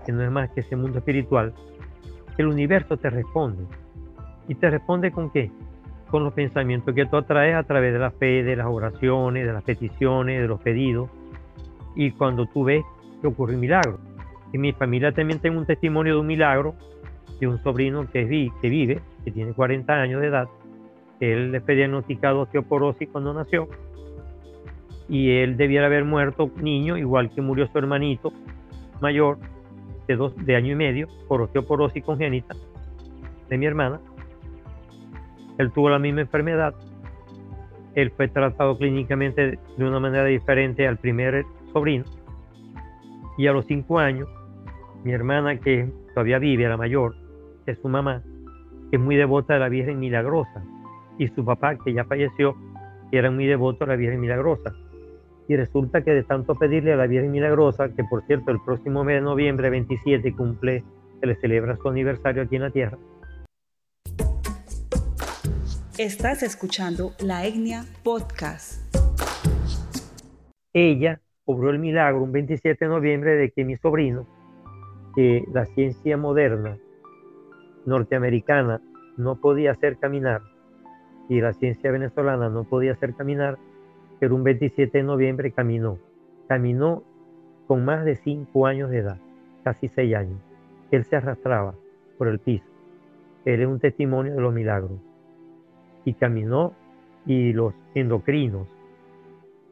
[0.08, 1.52] que no es más que ese mundo espiritual,
[2.38, 3.64] el universo te responde.
[4.48, 5.50] ¿Y te responde con qué?
[6.10, 9.52] Con los pensamientos que tú atraes a través de la fe, de las oraciones, de
[9.52, 11.10] las peticiones, de los pedidos,
[11.94, 12.82] y cuando tú ves
[13.20, 13.98] que ocurre un milagro.
[14.54, 16.74] En mi familia también tengo un testimonio de un milagro
[17.38, 20.48] de un sobrino que, vi, que vive, que tiene 40 años de edad.
[21.20, 23.68] Él le fue diagnosticado osteoporosis cuando nació
[25.06, 28.32] y él debiera haber muerto niño, igual que murió su hermanito
[29.02, 29.36] mayor
[30.08, 32.56] de, dos, de año y medio por osteoporosis congénita
[33.48, 34.00] de mi hermana.
[35.58, 36.74] Él tuvo la misma enfermedad.
[37.94, 42.04] Él fue tratado clínicamente de una manera diferente al primer sobrino.
[43.36, 44.28] Y a los cinco años,
[45.04, 47.14] mi hermana, que todavía vive, la mayor,
[47.64, 48.22] que es su mamá,
[48.90, 50.62] es muy devota de la Virgen Milagrosa.
[51.18, 52.56] Y su papá, que ya falleció,
[53.10, 54.72] era muy devoto a la Virgen Milagrosa.
[55.48, 59.02] Y resulta que de tanto pedirle a la Virgen Milagrosa, que por cierto el próximo
[59.02, 60.84] mes de noviembre 27 cumple,
[61.20, 62.98] se le celebra su aniversario aquí en la Tierra.
[65.98, 68.94] Estás escuchando La Etnia Podcast.
[70.72, 74.28] Ella obró el milagro un 27 de noviembre de que mi sobrino,
[75.16, 76.78] que la ciencia moderna
[77.86, 78.80] norteamericana
[79.16, 80.42] no podía hacer caminar
[81.28, 83.58] y la ciencia venezolana no podía hacer caminar,
[84.18, 85.98] pero un 27 de noviembre caminó.
[86.48, 87.02] Caminó
[87.66, 89.18] con más de 5 años de edad,
[89.64, 90.40] casi 6 años.
[90.90, 91.74] Él se arrastraba
[92.16, 92.64] por el piso.
[93.44, 94.98] Él es un testimonio de los milagros.
[96.04, 96.72] Y caminó
[97.26, 98.66] y los endocrinos,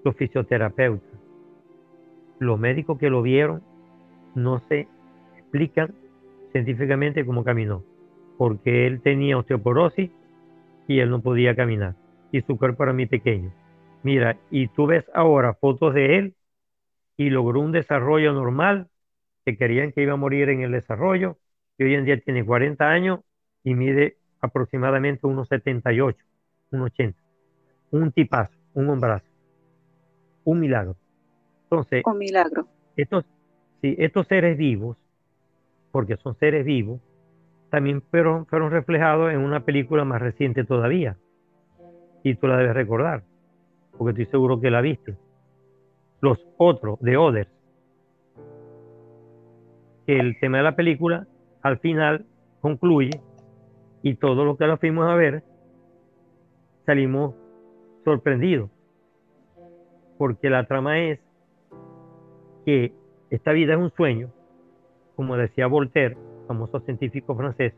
[0.05, 1.18] los fisioterapeutas,
[2.38, 3.62] los médicos que lo vieron
[4.34, 4.88] no se
[5.38, 5.94] explican
[6.53, 7.82] científicamente cómo caminó,
[8.36, 10.11] porque él tenía osteoporosis
[10.86, 11.94] y él no podía caminar
[12.32, 13.51] y su cuerpo era muy pequeño.
[14.07, 16.37] Mira, y tú ves ahora fotos de él
[17.17, 18.87] y logró un desarrollo normal,
[19.45, 21.39] que querían que iba a morir en el desarrollo,
[21.77, 23.23] y hoy en día tiene 40 años
[23.65, 26.25] y mide aproximadamente unos 78,
[26.71, 27.19] unos 80.
[27.91, 29.27] Un tipazo, un hombrazo.
[30.45, 30.95] Un milagro.
[31.65, 32.69] Entonces, un milagro.
[32.97, 33.25] Estos,
[33.83, 34.97] sí, estos seres vivos,
[35.91, 37.01] porque son seres vivos,
[37.71, 41.17] también fueron, fueron reflejados en una película más reciente todavía.
[42.23, 43.25] Y tú la debes recordar,
[43.99, 45.14] porque estoy seguro que la viste.
[46.20, 47.51] Los otros, de Others.
[50.07, 51.26] El tema de la película
[51.62, 52.26] al final
[52.61, 53.20] concluye
[54.03, 55.42] y todo lo que la fuimos a ver
[56.84, 57.34] salimos
[58.05, 58.70] sorprendidos.
[60.16, 61.20] Porque la trama es
[62.64, 62.92] que
[63.30, 64.30] esta vida es un sueño,
[65.16, 66.16] como decía Voltaire,
[66.47, 67.74] famoso científico francés,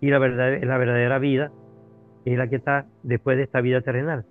[0.00, 1.52] y la, verdad, la verdadera vida
[2.24, 4.26] es la que está después de esta vida terrenal.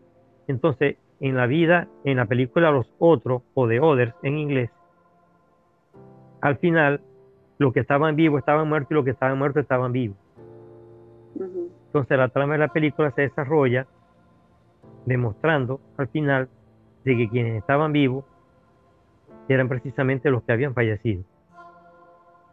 [0.51, 4.69] Entonces, en la vida, en la película Los Otros o The Others en inglés,
[6.41, 6.99] al final
[7.57, 10.17] los que estaban vivos estaban muertos y los que estaban muertos estaban vivos.
[11.85, 13.87] Entonces la trama de la película se desarrolla
[15.05, 16.49] demostrando al final
[17.05, 18.25] de que quienes estaban vivos
[19.47, 21.23] eran precisamente los que habían fallecido.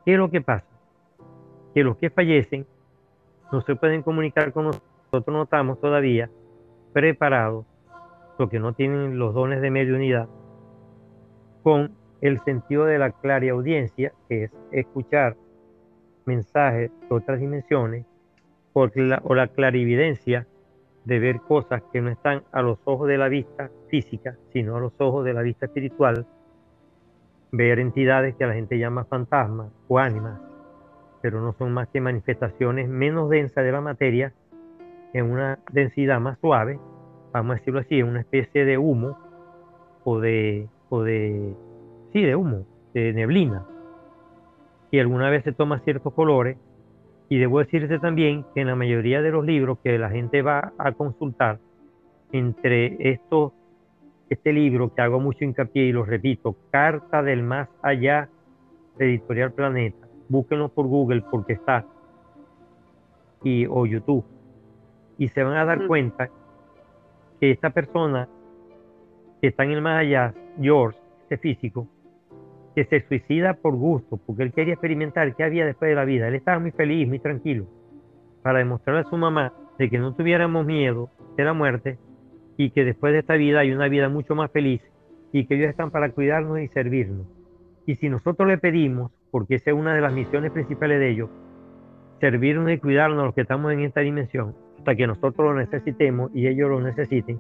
[0.05, 0.67] ¿Qué es lo que pasa?
[1.75, 2.65] Que los que fallecen
[3.51, 6.31] no se pueden comunicar con nosotros, nosotros no estamos todavía
[6.93, 7.65] preparados,
[8.39, 10.28] porque no tienen los dones de mediunidad,
[11.64, 13.12] con el sentido de la
[13.51, 15.36] audiencia, que es escuchar
[16.24, 18.07] mensajes de otras dimensiones,
[18.72, 20.47] o la, o la clarividencia
[21.05, 24.80] de ver cosas que no están a los ojos de la vista física, sino a
[24.80, 26.24] los ojos de la vista espiritual,
[27.51, 30.41] ver entidades que la gente llama fantasmas o ánimas,
[31.22, 34.32] pero no son más que manifestaciones menos densas de la materia
[35.12, 36.78] en una densidad más suave,
[37.39, 39.18] vamos a decirlo así, una especie de humo
[40.05, 41.55] o de, o de,
[42.12, 42.64] sí, de humo,
[42.95, 43.66] de neblina,
[44.91, 46.57] y alguna vez se toma ciertos colores,
[47.28, 50.72] y debo decirte también que en la mayoría de los libros que la gente va
[50.78, 51.59] a consultar,
[52.32, 53.53] entre estos,
[54.28, 58.28] este libro que hago mucho hincapié y lo repito, Carta del Más Allá
[58.97, 61.84] de Editorial Planeta, búsquenlo por Google porque está,
[63.45, 64.24] y, o YouTube,
[65.18, 66.30] y se van a dar cuenta
[67.41, 68.28] que esta persona
[69.41, 71.89] que está en el más allá, George, este físico,
[72.74, 76.28] que se suicida por gusto, porque él quería experimentar qué había después de la vida.
[76.28, 77.66] Él estaba muy feliz, muy tranquilo,
[78.43, 81.99] para demostrarle a su mamá de que no tuviéramos miedo de la muerte
[82.57, 84.82] y que después de esta vida hay una vida mucho más feliz
[85.32, 87.26] y que ellos están para cuidarnos y servirnos.
[87.86, 91.30] Y si nosotros le pedimos, porque esa es una de las misiones principales de ellos,
[92.20, 96.47] servirnos y cuidarnos los que estamos en esta dimensión, hasta que nosotros lo necesitemos y
[96.47, 97.39] ellos lo necesiten,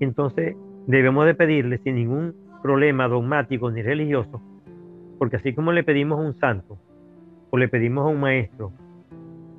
[0.00, 4.40] entonces debemos de pedirle sin ningún problema dogmático ni religioso,
[5.18, 6.78] porque así como le pedimos a un santo,
[7.50, 8.72] o le pedimos a un maestro,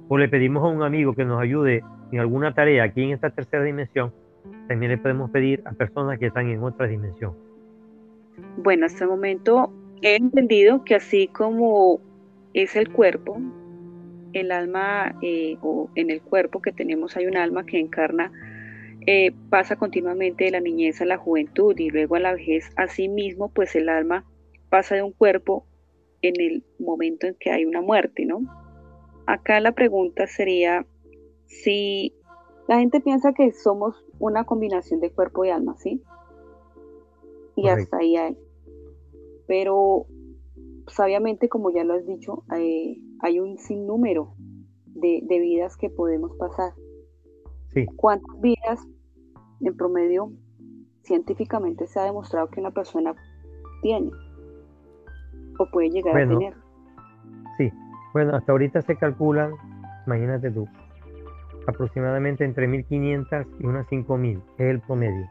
[0.08, 3.30] o le pedimos a un amigo que nos ayude en alguna tarea aquí en esta
[3.30, 4.14] tercera dimensión,
[4.68, 7.34] también le podemos pedir a personas que están en otra dimensión.
[8.58, 9.72] Bueno, hasta el momento
[10.02, 12.00] he entendido que así como
[12.54, 13.40] es el cuerpo,
[14.42, 18.32] el alma eh, o en el cuerpo que tenemos hay un alma que encarna,
[19.08, 22.70] eh, pasa continuamente de la niñez a la juventud y luego a la vejez.
[22.76, 24.26] Asimismo, pues el alma
[24.70, 25.66] pasa de un cuerpo
[26.22, 28.42] en el momento en que hay una muerte, ¿no?
[29.28, 30.86] Acá la pregunta sería
[31.46, 32.14] si
[32.68, 36.02] la gente piensa que somos una combinación de cuerpo y alma, ¿sí?
[37.56, 38.38] Y hasta ahí hay.
[39.48, 40.08] Pero
[40.88, 44.36] sabiamente, como ya lo has dicho, eh, hay un sinnúmero
[44.88, 46.74] de, vidas que podemos pasar.
[47.74, 47.86] Sí.
[47.96, 48.88] ¿Cuántas vidas
[49.62, 50.32] en promedio
[51.04, 53.14] científicamente se ha demostrado que una persona
[53.82, 54.10] tiene
[55.60, 56.54] o puede llegar a tener?
[57.58, 57.72] Sí,
[58.14, 59.54] bueno, hasta ahorita se calculan,
[60.06, 60.68] imagínate tú,
[61.68, 65.28] aproximadamente entre 1500 y unas 5000 es el promedio.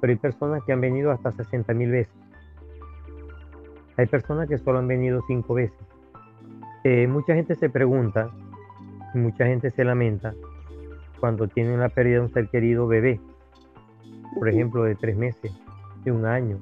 [0.00, 2.17] Pero hay personas que han venido hasta 60.000 veces.
[3.98, 5.76] Hay personas que solo han venido cinco veces.
[6.84, 8.30] Eh, mucha gente se pregunta,
[9.12, 10.34] mucha gente se lamenta
[11.18, 13.20] cuando tienen la pérdida de un ser querido bebé,
[14.38, 15.52] por ejemplo, de tres meses,
[16.04, 16.60] de un año,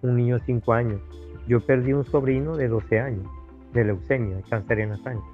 [0.00, 1.02] un niño de cinco años.
[1.46, 3.26] Yo perdí un sobrino de 12 años,
[3.74, 5.28] de leucemia, de cáncer en la sangre.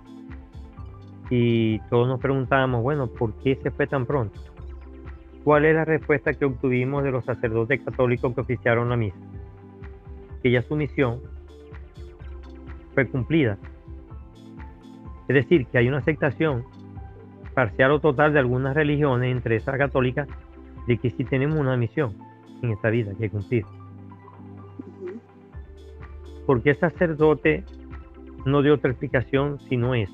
[1.30, 4.40] Y todos nos preguntábamos, bueno, ¿por qué se fue tan pronto?
[5.44, 9.16] ¿Cuál es la respuesta que obtuvimos de los sacerdotes católicos que oficiaron la misa?
[10.42, 11.20] Que ya su misión
[12.96, 13.58] fue cumplida.
[15.28, 16.64] Es decir, que hay una aceptación
[17.54, 20.26] parcial o total de algunas religiones, entre esas católicas,
[20.86, 22.14] de que sí tenemos una misión
[22.62, 23.66] en esta vida que cumplir.
[26.46, 27.64] Porque el sacerdote
[28.46, 30.08] no dio otra explicación si no es.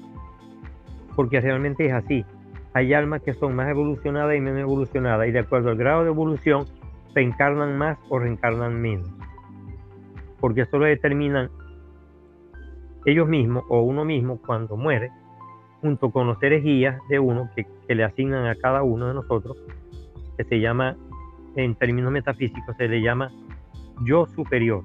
[1.15, 2.25] Porque realmente es así.
[2.75, 6.09] Hay almas que son más evolucionadas y menos evolucionadas, y de acuerdo al grado de
[6.09, 6.65] evolución,
[7.15, 9.09] reencarnan más o reencarnan menos.
[10.41, 11.49] Porque eso lo determinan
[13.05, 15.11] ellos mismos o uno mismo cuando muere,
[15.81, 19.57] junto con los seres guías de uno que, le asignan a cada uno de nosotros,
[20.37, 20.97] que se llama,
[21.57, 23.31] en términos metafísicos, se le llama
[24.05, 24.83] yo superior.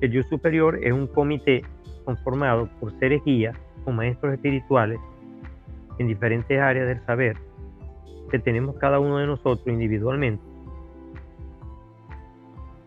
[0.00, 1.62] El yo superior es un comité
[2.04, 4.98] conformado por seres guías o maestros espirituales
[5.98, 7.36] en diferentes áreas del saber
[8.30, 10.42] que tenemos cada uno de nosotros individualmente,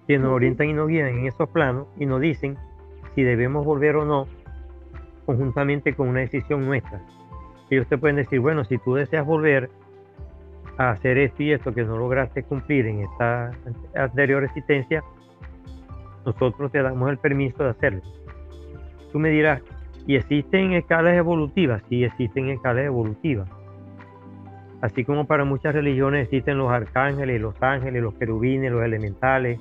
[0.08, 2.58] que nos orientan y nos guían en esos planos y nos dicen
[3.14, 4.28] si debemos volver o no
[5.28, 7.01] conjuntamente con una decisión nuestra.
[7.69, 9.69] ellos te pueden decir, bueno, si tú deseas volver
[10.78, 13.51] a hacer esto y esto que no lograste cumplir en esta
[13.93, 15.03] anterior existencia,
[16.25, 18.01] nosotros te damos el permiso de hacerlo.
[19.11, 19.61] Tú me dirás,
[20.07, 21.84] ¿y existen escalas evolutivas?
[21.89, 23.49] Sí, existen escalas evolutivas.
[24.80, 29.59] Así como para muchas religiones existen los arcángeles, los ángeles, los querubines, los elementales,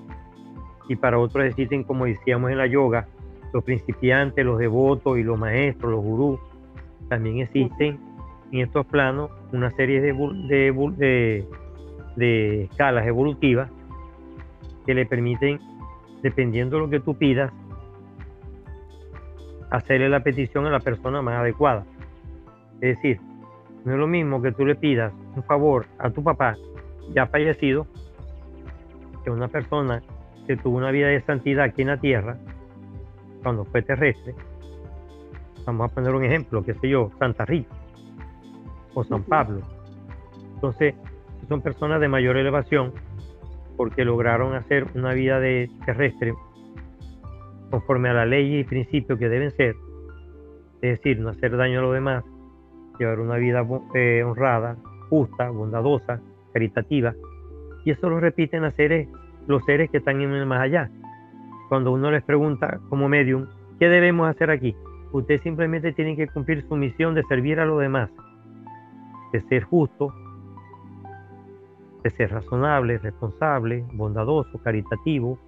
[0.88, 3.08] y para otros existen, como decíamos en la yoga,
[3.56, 6.38] los principiantes, los devotos y los maestros, los gurús.
[7.08, 7.98] También existen
[8.52, 11.46] en estos planos una serie de,
[12.16, 13.70] de, escalas evolutivas
[14.84, 15.58] que le permiten,
[16.22, 17.50] dependiendo de lo que tú pidas,
[19.70, 21.86] hacerle la petición a la persona más adecuada.
[22.82, 23.18] Es decir,
[23.86, 26.56] no es lo mismo que tú le pidas un favor a tu papá
[27.14, 27.86] ya fallecido
[29.24, 30.02] que una persona
[30.46, 32.36] que tuvo una vida de santidad aquí en la tierra
[33.46, 34.34] cuando fue terrestre.
[35.66, 37.72] Vamos a poner un ejemplo, qué sé yo, Santa Rita
[38.92, 39.60] o San Pablo.
[40.54, 40.96] Entonces,
[41.48, 42.92] son personas de mayor elevación
[43.76, 46.34] porque lograron hacer una vida de terrestre
[47.70, 49.76] conforme a la ley y principios que deben ser,
[50.82, 52.24] es decir, no hacer daño a los demás,
[52.98, 54.76] llevar una vida eh, honrada,
[55.08, 56.20] justa, bondadosa,
[56.52, 57.14] caritativa.
[57.84, 59.08] Y eso lo repiten los seres,
[59.46, 60.90] los seres que están en el más allá.
[61.68, 63.46] Cuando uno les pregunta como medium,
[63.78, 64.76] ¿qué debemos hacer aquí?
[65.12, 68.10] Usted simplemente tiene que cumplir su misión de servir a los demás,
[69.32, 70.12] de ser justo,
[72.02, 75.38] de ser razonable, responsable, bondadoso, caritativo,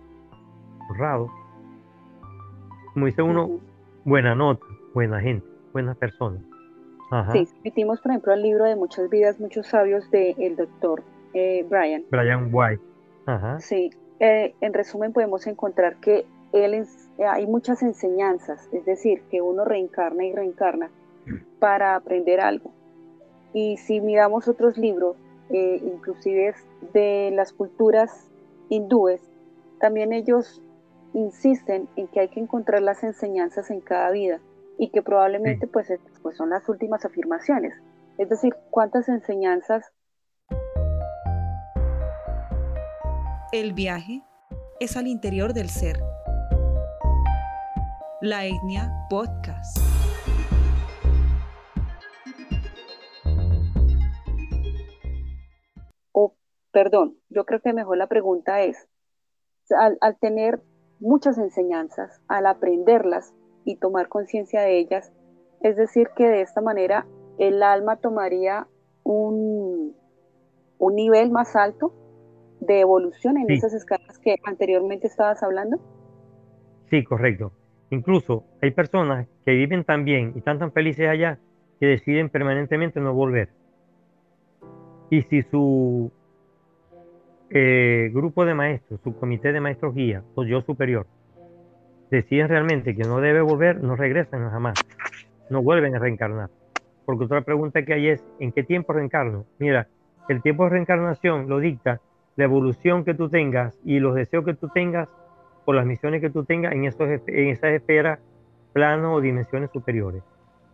[0.90, 1.30] honrado.
[2.92, 3.60] Como dice uno,
[4.04, 4.64] buena nota,
[4.94, 6.42] buena gente, buenas personas.
[7.32, 11.02] Sí, emitimos, por ejemplo, el libro de Muchas vidas, muchos sabios del doctor
[11.32, 12.04] eh, Brian.
[12.10, 12.82] Brian White.
[13.60, 13.90] Sí,
[14.20, 16.86] eh, en resumen podemos encontrar que él eh,
[17.24, 20.90] hay muchas enseñanzas, es decir, que uno reencarna y reencarna
[21.58, 22.72] para aprender algo.
[23.52, 25.16] Y si miramos otros libros,
[25.50, 26.54] inclusive
[26.92, 28.30] de las culturas
[28.68, 29.22] hindúes,
[29.80, 30.62] también ellos
[31.14, 34.40] insisten en que hay que encontrar las enseñanzas en cada vida
[34.78, 35.92] y que probablemente pues,
[36.22, 37.74] pues son las últimas afirmaciones.
[38.16, 39.92] Es decir, cuántas enseñanzas.
[43.50, 44.22] El viaje
[44.78, 45.98] es al interior del ser.
[48.20, 49.78] La etnia podcast.
[56.12, 56.34] O,
[56.72, 58.86] perdón, yo creo que mejor la pregunta es,
[59.70, 60.62] al, al tener
[61.00, 63.32] muchas enseñanzas, al aprenderlas,
[63.64, 65.10] y tomar conciencia de ellas.
[65.62, 67.06] Es decir, que de esta manera
[67.38, 68.66] el alma tomaría
[69.04, 69.96] un,
[70.76, 71.94] un nivel más alto
[72.60, 75.78] de evolución en esas escalas que anteriormente estabas hablando.
[76.90, 77.52] Sí, correcto.
[77.90, 81.38] Incluso hay personas que viven tan bien y están tan felices allá
[81.80, 83.48] que deciden permanentemente no volver.
[85.10, 86.10] Y si su
[87.50, 91.06] eh, grupo de maestros, su comité de maestros guía, o yo superior,
[92.10, 94.78] deciden realmente que no debe volver, no regresan jamás,
[95.48, 96.50] no vuelven a reencarnar.
[97.06, 99.46] Porque otra pregunta que hay es, ¿en qué tiempo reencarno?
[99.58, 99.88] Mira,
[100.28, 102.02] el tiempo de reencarnación lo dicta
[102.38, 105.08] la evolución que tú tengas y los deseos que tú tengas
[105.64, 108.20] por las misiones que tú tengas en, esos, esas esferas,
[108.72, 110.22] planos o dimensiones superiores.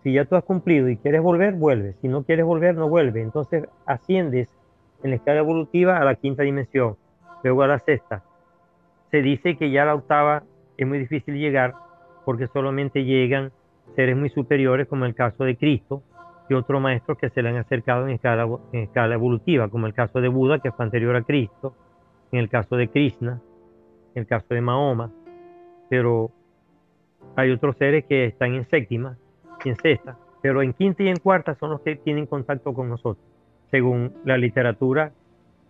[0.03, 1.95] Si ya tú has cumplido y quieres volver, vuelve.
[2.03, 3.23] Si no quieres volver, no vuelve.
[3.23, 4.51] Entonces asciendes
[5.03, 6.97] en la escala evolutiva a la quinta dimensión,
[7.43, 8.23] luego a la sexta.
[9.11, 10.43] Se dice que ya la octava
[10.77, 11.73] es muy difícil llegar
[12.27, 13.53] porque solamente llegan
[13.97, 16.03] seres muy superiores como el caso de Cristo
[16.49, 19.95] y otros maestros que se le han acercado en escala, en escala evolutiva, como el
[19.95, 21.74] caso de Buda, que fue anterior a Cristo,
[22.32, 23.40] en el caso de Krishna,
[24.14, 25.11] en el caso de Mahoma,
[25.88, 26.30] pero
[27.36, 29.16] hay otros seres que están en séptima
[29.64, 32.88] y en sexta, pero en quinta y en cuarta son los que tienen contacto con
[32.88, 33.24] nosotros,
[33.70, 35.12] según la literatura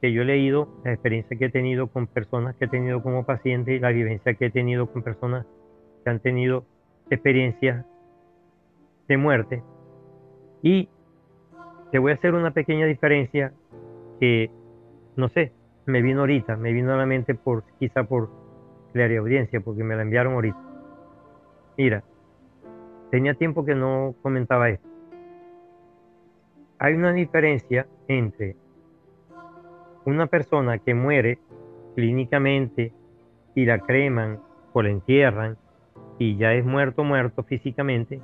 [0.01, 3.25] que yo he leído, la experiencia que he tenido con personas que he tenido como
[3.25, 5.47] paciente y la vivencia que he tenido con personas
[6.03, 6.65] que han tenido
[7.11, 7.87] experiencias
[9.09, 9.63] de muerte.
[10.65, 10.89] Y
[11.93, 13.53] te voy a hacer una pequeña diferencia
[14.19, 14.51] que,
[15.15, 15.53] no sé,
[15.85, 18.31] me vino ahorita, me vino a la mente por quizá por
[18.95, 20.59] la audiencia, porque me la enviaron ahorita.
[21.77, 22.03] Mira,
[23.11, 24.89] tenía tiempo que no comentaba esto.
[26.79, 28.57] Hay una diferencia entre
[30.07, 31.41] una persona que muere
[31.95, 32.95] clínicamente
[33.55, 34.41] y la creman
[34.73, 35.59] o la entierran
[36.19, 38.19] y ya es muerto, muerto físicamente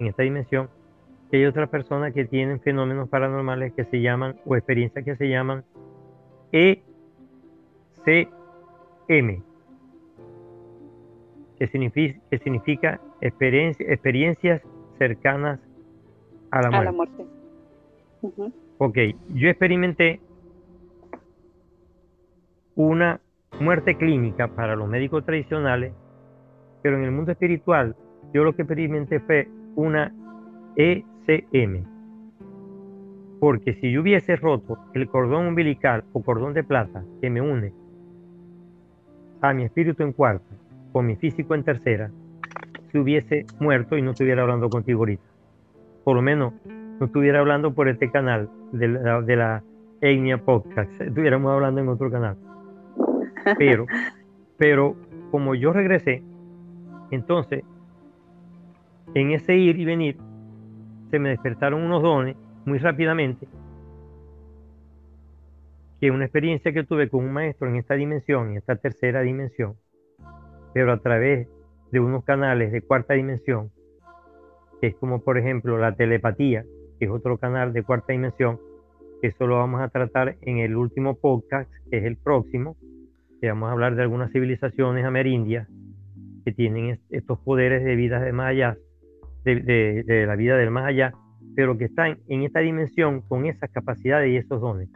[0.00, 0.68] en esta dimensión,
[1.30, 5.28] que hay otras personas que tienen fenómenos paranormales que se llaman, o experiencias que se
[5.28, 5.64] llaman
[6.52, 6.82] ECM,
[11.58, 14.62] que significa, que significa experiencias
[14.98, 15.60] cercanas
[16.50, 17.26] a la muerte.
[18.78, 18.98] Ok,
[19.34, 20.20] yo experimenté
[22.76, 23.20] una
[23.60, 25.92] muerte clínica para los médicos tradicionales,
[26.82, 27.96] pero en el mundo espiritual
[28.32, 30.12] yo lo que experimenté fue una
[30.76, 31.13] ECM.
[33.40, 37.72] Porque si yo hubiese roto el cordón umbilical o cordón de plata que me une
[39.40, 40.54] a mi espíritu en cuarta
[40.92, 42.10] con mi físico en tercera,
[42.90, 45.24] si hubiese muerto y no estuviera hablando contigo ahorita.
[46.04, 49.62] Por lo menos no estuviera hablando por este canal de la, de la
[50.00, 52.36] Etnia Podcast, estuviéramos hablando en otro canal.
[53.58, 53.86] Pero,
[54.56, 54.96] pero
[55.30, 56.22] como yo regresé,
[57.10, 57.64] entonces,
[59.14, 60.16] en ese ir y venir,
[61.14, 63.46] se me despertaron unos dones muy rápidamente,
[66.00, 69.76] que una experiencia que tuve con un maestro en esta dimensión, en esta tercera dimensión,
[70.72, 71.46] pero a través
[71.92, 73.70] de unos canales de cuarta dimensión,
[74.80, 76.64] que es como por ejemplo la telepatía,
[76.98, 78.58] que es otro canal de cuarta dimensión,
[79.22, 82.76] que eso lo vamos a tratar en el último podcast, que es el próximo,
[83.40, 85.68] que vamos a hablar de algunas civilizaciones amerindias
[86.44, 88.76] que tienen estos poderes de vida de más allá,
[89.44, 91.12] de, la vida del más allá,
[91.54, 94.88] pero que están en esta dimensión con esas capacidades y esos dones,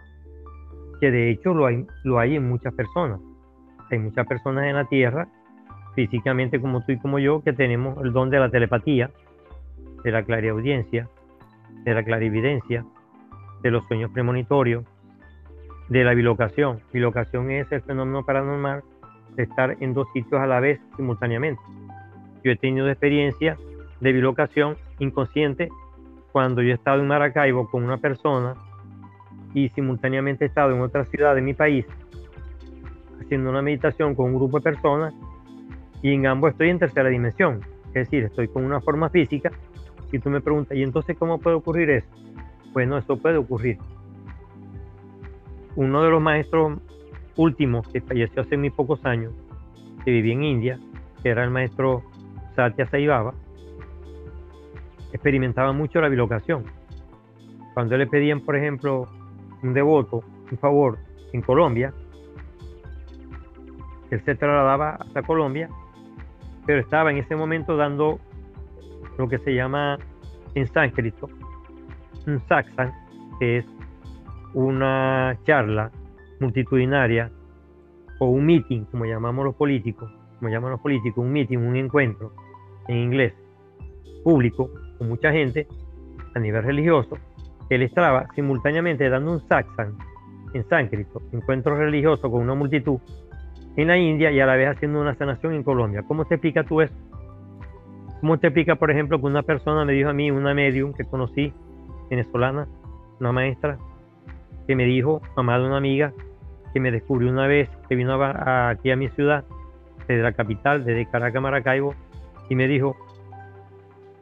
[1.01, 3.20] que de hecho lo hay, lo hay en muchas personas.
[3.90, 5.28] Hay muchas personas en la Tierra,
[5.94, 9.11] físicamente como tú y como yo, que tenemos el don de la telepatía,
[10.05, 11.09] de la clariaudiencia,
[11.84, 12.84] de la clarividencia,
[13.62, 14.84] de los sueños premonitorios,
[15.88, 16.80] de la bilocación.
[16.92, 18.82] Bilocación es el fenómeno paranormal
[19.36, 21.62] de estar en dos sitios a la vez simultáneamente.
[22.44, 23.57] Yo he tenido experiencia
[24.01, 25.68] de bilocación inconsciente
[26.32, 28.55] cuando yo he estado en Maracaibo con una persona
[29.55, 31.86] y simultáneamente he estado en otra ciudad de mi país
[33.20, 35.14] haciendo una meditación con un grupo de personas
[36.03, 37.61] y en ambos estoy en tercera dimensión.
[37.88, 39.51] Es decir, estoy con una forma física
[40.12, 42.09] y tú me preguntas, ¿y entonces cómo puede ocurrir eso?
[42.72, 43.78] Bueno, eso puede ocurrir.
[45.76, 46.78] Uno de los maestros
[47.36, 49.32] últimos que falleció hace muy pocos años,
[50.05, 50.78] que vivía en India,
[51.24, 52.03] era el maestro
[52.55, 53.34] Satya Saibaba,
[55.12, 56.64] experimentaba mucho la bilocación.
[57.74, 59.09] Cuando le pedían, por ejemplo,
[59.62, 60.98] un devoto, un favor
[61.32, 61.92] en Colombia,
[64.11, 65.68] él se trasladaba hasta Colombia,
[66.66, 68.18] pero estaba en ese momento dando
[69.16, 69.98] lo que se llama
[70.54, 71.28] en sánscrito
[72.26, 72.92] un satsang,
[73.38, 73.66] que es
[74.54, 75.90] una charla
[76.40, 77.30] multitudinaria
[78.18, 82.32] o un meeting, como llamamos los políticos, como llaman los políticos, un meeting, un encuentro
[82.86, 83.34] en inglés
[84.24, 85.66] público con mucha gente
[86.34, 87.16] a nivel religioso,
[87.70, 89.96] él estaba simultáneamente dando un satsang
[90.55, 92.99] en sánscrito, encuentro religioso con una multitud
[93.76, 96.03] en la India y a la vez haciendo una sanación en Colombia.
[96.07, 96.94] ¿Cómo te explica tú eso?
[98.20, 101.05] ¿Cómo te explica, por ejemplo, que una persona me dijo a mí, una medium que
[101.05, 101.53] conocí,
[102.11, 102.66] venezolana,
[103.20, 103.78] una maestra,
[104.66, 106.12] que me dijo, mamá de una amiga,
[106.72, 109.44] que me descubrió una vez que vino aquí a mi ciudad,
[110.09, 111.94] desde la capital, desde Caracas, Maracaibo,
[112.49, 112.96] y me dijo,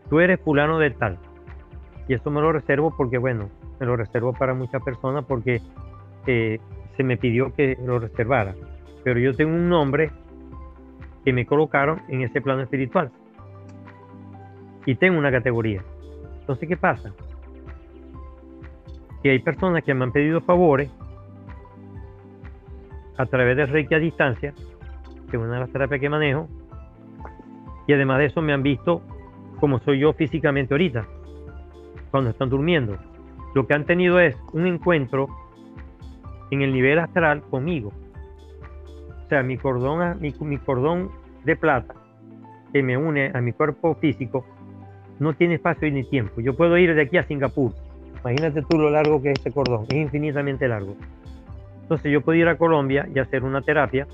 [0.08, 1.18] tú eres fulano de tal.
[2.08, 3.50] Y eso me lo reservo porque, bueno,
[3.80, 5.60] me lo reservo para muchas personas porque
[6.26, 6.60] eh,
[6.96, 8.54] se me pidió que lo reservara.
[9.04, 10.10] Pero yo tengo un nombre
[11.24, 13.10] que me colocaron en ese plano espiritual
[14.84, 15.82] y tengo una categoría.
[16.40, 17.12] Entonces, ¿qué pasa?
[19.22, 20.90] Que hay personas que me han pedido favores
[23.16, 24.54] a través de Reiki a distancia,
[25.30, 26.48] que es una de las terapias que manejo,
[27.88, 29.02] y además de eso me han visto
[29.60, 31.06] como soy yo físicamente ahorita,
[32.10, 32.96] cuando están durmiendo.
[33.54, 35.28] Lo que han tenido es un encuentro
[36.50, 37.92] en el nivel astral conmigo.
[39.24, 41.10] O sea, mi cordón, mi, mi cordón
[41.44, 41.94] de plata
[42.72, 44.44] que me une a mi cuerpo físico
[45.18, 46.40] no tiene espacio ni tiempo.
[46.40, 47.72] Yo puedo ir de aquí a Singapur.
[48.20, 50.96] Imagínate tú lo largo que es este cordón, es infinitamente largo.
[51.82, 54.06] Entonces yo puedo ir a Colombia y hacer una terapia,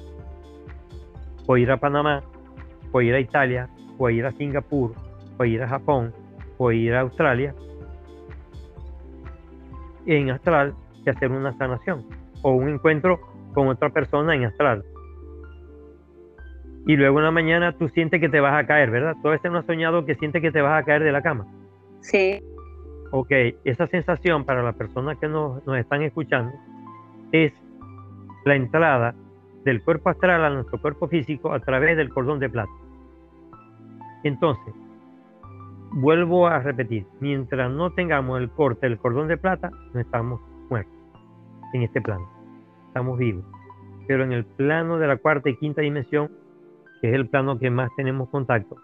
[1.47, 2.23] o ir a Panamá,
[2.93, 3.69] o ir a Italia,
[3.99, 4.95] o ir a Singapur,
[5.39, 6.13] o ir a Japón,
[6.59, 7.55] o ir a Australia,
[10.07, 10.75] en astral,
[11.05, 12.05] y hacer una sanación,
[12.43, 13.21] o un encuentro
[13.55, 14.85] con otra persona en astral
[16.87, 19.15] y luego una mañana tú sientes que te vas a caer, ¿verdad?
[19.23, 21.23] Tú a veces no has soñado que sientes que te vas a caer de la
[21.23, 21.47] cama.
[22.01, 22.43] Sí.
[23.13, 23.31] Ok,
[23.65, 26.53] esa sensación para las personas que nos, nos están escuchando
[27.31, 27.53] es
[28.45, 29.15] la entrada
[29.65, 32.73] del cuerpo astral a nuestro cuerpo físico a través del cordón de plata.
[34.25, 34.75] Entonces,
[35.95, 40.41] vuelvo a repetir, mientras no tengamos el corte del cordón de plata, no estamos
[40.71, 40.93] muertos
[41.73, 42.29] en este plano,
[42.89, 43.45] estamos vivos.
[44.07, 46.31] Pero en el plano de la cuarta y quinta dimensión
[47.03, 48.77] que es el plano que más tenemos contacto,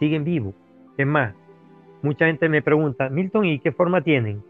[0.00, 0.54] siguen vivos.
[0.98, 1.34] Es más,
[2.02, 4.42] mucha gente me pregunta, Milton, ¿y qué forma tienen?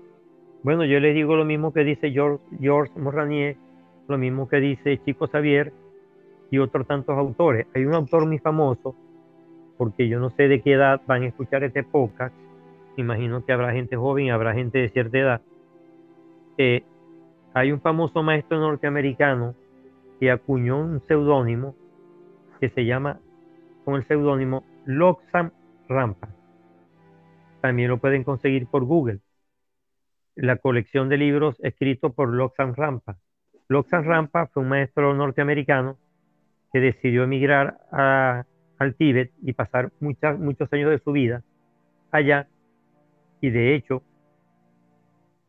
[0.63, 3.57] Bueno, yo les digo lo mismo que dice George, George Morranier,
[4.09, 5.73] lo mismo que dice Chico Xavier
[6.51, 7.67] y otros tantos autores.
[7.75, 8.97] Hay un autor muy famoso,
[9.83, 12.33] porque yo no sé de qué edad van a escuchar este podcast,
[12.97, 15.41] imagino que habrá gente joven, habrá gente de cierta edad.
[16.57, 16.85] Eh,
[17.53, 19.57] hay un famoso maestro norteamericano
[20.21, 21.75] que acuñó un seudónimo
[22.61, 23.19] que se llama
[23.85, 25.51] con el seudónimo Loxam
[25.89, 26.29] Rampa.
[27.61, 29.19] También lo pueden conseguir por Google.
[30.37, 33.17] La colección de libros escritos por Loxam Rampa.
[33.67, 35.99] Loxam Rampa fue un maestro norteamericano
[36.73, 37.81] que decidió emigrar
[38.83, 41.43] al Tíbet y pasar muchos años de su vida
[42.11, 42.49] allá.
[43.41, 44.03] Y de hecho,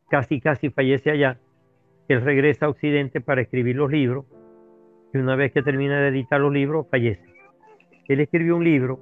[0.09, 1.39] casi casi fallece allá.
[2.07, 4.25] Él regresa a Occidente para escribir los libros
[5.13, 7.23] y una vez que termina de editar los libros, fallece.
[8.07, 8.99] Él escribió un libro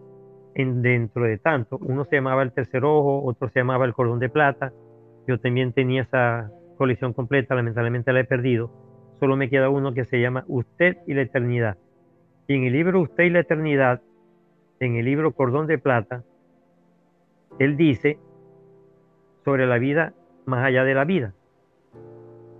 [0.53, 4.19] en, dentro de tanto, uno se llamaba El Tercer Ojo, otro se llamaba El Cordón
[4.19, 4.73] de Plata,
[5.27, 8.69] yo también tenía esa colección completa, lamentablemente la he perdido,
[9.19, 11.77] solo me queda uno que se llama Usted y la Eternidad.
[12.47, 14.01] Y en el libro Usted y la Eternidad,
[14.81, 16.23] en el libro Cordón de Plata,
[17.59, 18.17] él dice
[19.45, 20.13] sobre la vida
[20.45, 21.33] más allá de la vida,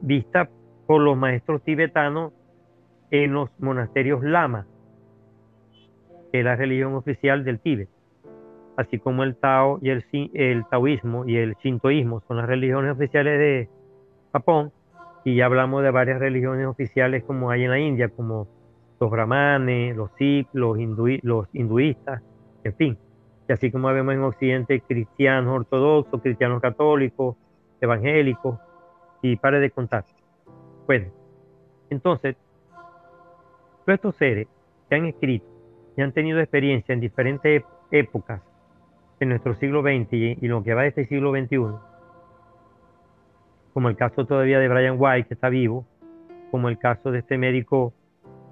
[0.02, 0.48] vista
[0.86, 2.32] por los maestros tibetanos
[3.10, 4.68] en los monasterios lama,
[6.32, 7.90] que es la religión oficial del Tíbet,
[8.78, 13.40] así como el Tao y el, el taoísmo y el shintoísmo son las religiones oficiales
[13.40, 13.70] de
[14.32, 14.72] Japón,
[15.24, 18.48] y ya hablamos de varias religiones oficiales como hay en la India, como
[19.02, 22.22] los brahmanes, los sikhs, los, hinduistas,
[22.64, 22.98] en fin.
[23.50, 27.36] Y así como vemos en Occidente cristianos ortodoxos, cristianos católicos,
[27.82, 28.60] evangélicos,
[29.24, 30.06] y pare de contar.
[30.86, 31.08] Bueno,
[31.90, 32.36] entonces,
[33.86, 34.48] todos estos seres
[34.88, 35.48] que han escrito
[35.98, 38.42] y han tenido experiencia en diferentes épocas
[39.20, 41.58] en nuestro siglo XX y, lo que va de este siglo XXI,
[43.74, 45.88] como el caso todavía de Brian White, que está vivo,
[46.52, 47.94] como el caso de este médico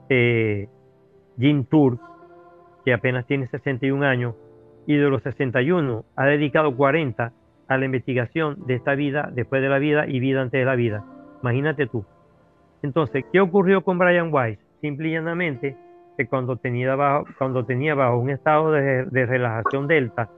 [0.10, 0.68] eh,
[1.40, 2.00] Jim Turk,
[2.84, 4.36] que apenas tiene 61 años,
[4.86, 7.32] y de los 61 ha dedicado 40
[7.68, 10.76] a la investigación de esta vida después de la vida y vida antes de la
[10.76, 11.06] vida.
[11.42, 12.04] Imagínate tú.
[12.82, 14.60] Entonces, ¿qué ocurrió con Brian Weiss?
[14.82, 15.78] Simple y llanamente
[16.18, 20.30] que cuando tenía bajo, cuando tenía bajo un estado de, relajación delta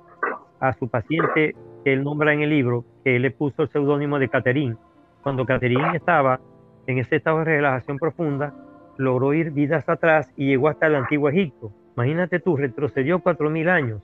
[0.60, 4.20] a su paciente que él nombra en el libro, que él le puso el seudónimo
[4.20, 4.76] de Catherine,
[5.24, 6.40] cuando Catherine estaba
[6.88, 8.54] en ese estado de relajación profunda,
[8.98, 11.72] logró ir vidas atrás y llegó hasta el antiguo Egipto.
[11.96, 14.02] Imagínate tú, retrocedió cuatro mil años.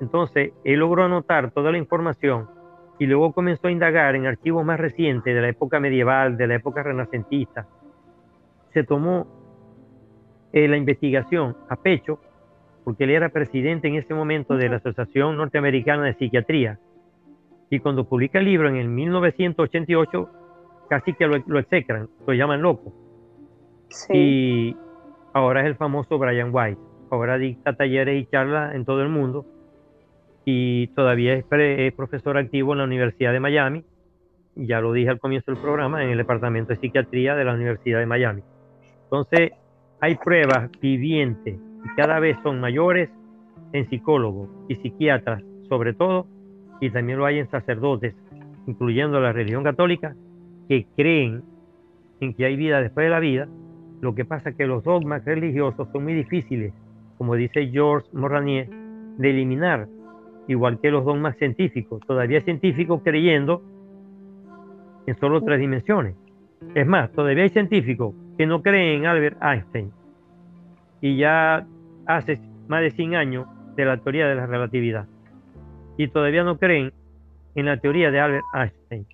[0.00, 2.48] Entonces, él logró anotar toda la información
[2.98, 6.56] y luego comenzó a indagar en archivos más recientes de la época medieval, de la
[6.56, 7.66] época renacentista.
[8.74, 9.26] Se tomó
[10.52, 12.20] eh, la investigación a pecho,
[12.84, 16.78] porque él era presidente en ese momento de la Asociación Norteamericana de Psiquiatría.
[17.70, 20.28] Y cuando publica el libro en el 1988,
[20.88, 22.92] casi que lo, lo execran, lo llaman loco.
[24.10, 24.76] Y
[25.32, 26.80] ahora es el famoso Brian White.
[27.10, 29.44] Ahora dicta talleres y charlas en todo el mundo
[30.44, 31.44] y todavía es,
[31.94, 33.84] profesor activo en la Universidad de Miami.
[34.56, 37.98] Ya lo dije al comienzo del programa, en el Departamento de Psiquiatría de la Universidad
[37.98, 38.42] de Miami.
[39.04, 39.52] Entonces,
[40.00, 43.10] hay pruebas vivientes y cada vez son mayores
[43.72, 46.26] en psicólogos y psiquiatras, sobre todo,
[46.80, 48.14] y también lo hay en sacerdotes,
[48.66, 50.14] incluyendo la religión católica,
[50.68, 51.42] que creen
[52.20, 53.48] en que hay vida después de la vida.
[54.00, 56.72] Lo que pasa es que los dogmas religiosos son muy difíciles,
[57.18, 59.88] como dice George Morranier, de eliminar
[60.48, 62.00] igual que los dogmas científicos.
[62.06, 63.62] Todavía científicos creyendo
[65.06, 66.16] en solo tres dimensiones.
[66.74, 69.92] Es más, todavía hay científicos que no creen en Albert Einstein.
[71.00, 71.66] Y ya
[72.06, 73.46] hace más de 100 años
[73.76, 75.06] de la teoría de la relatividad.
[75.96, 76.92] Y todavía no creen
[77.54, 79.06] en la teoría de Albert Einstein.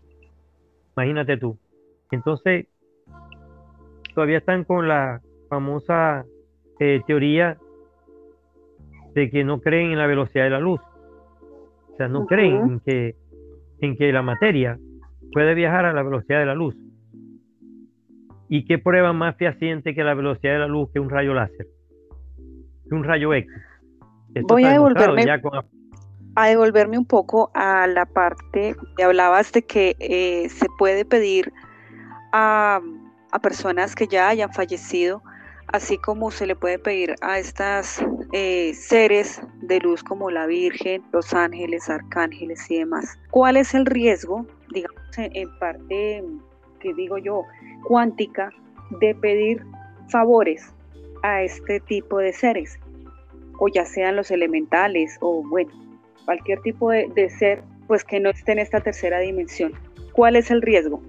[0.96, 1.58] Imagínate tú.
[2.10, 2.66] Entonces,
[4.16, 5.20] todavía están con la
[5.50, 6.24] famosa
[6.80, 7.58] eh, teoría
[9.14, 10.80] de que no creen en la velocidad de la luz.
[11.92, 13.14] O sea, no creen en que,
[13.80, 14.78] en que la materia
[15.32, 16.74] puede viajar a la velocidad de la luz.
[18.48, 21.66] ¿Y qué prueba más fehaciente que la velocidad de la luz que un rayo láser?
[22.88, 23.52] Que un rayo X.
[24.48, 25.24] Voy a devolverme,
[26.36, 31.52] a devolverme un poco a la parte que hablabas de que eh, se puede pedir
[32.32, 32.80] a,
[33.32, 35.22] a personas que ya hayan fallecido
[35.68, 41.02] así como se le puede pedir a estas eh, seres de luz como la Virgen,
[41.12, 43.18] los ángeles, arcángeles y demás.
[43.30, 46.22] ¿Cuál es el riesgo, digamos, en, parte,
[46.80, 47.42] que digo yo,
[47.84, 48.50] cuántica,
[49.00, 49.64] de pedir
[50.10, 50.72] favores
[51.22, 52.78] a este tipo de seres?
[53.58, 55.72] O ya sean los elementales, o bueno,
[56.26, 59.72] cualquier tipo de, de ser, pues que no esté en esta tercera dimensión.
[60.12, 61.00] ¿Cuál es el riesgo?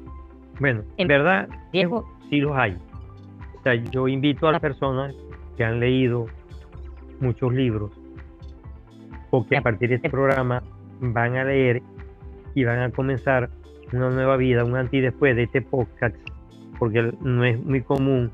[0.60, 2.78] Bueno, en verdad, riesgo sí los hay.
[3.60, 5.14] O sea, yo invito a las personas
[5.56, 6.28] que han leído
[7.20, 7.92] muchos libros
[9.30, 10.64] o que a partir de este programa
[11.00, 11.82] van a leer
[12.56, 13.50] y van a comenzar
[13.94, 16.16] una nueva vida, un antes y después de este podcast,
[16.80, 18.32] porque no es muy común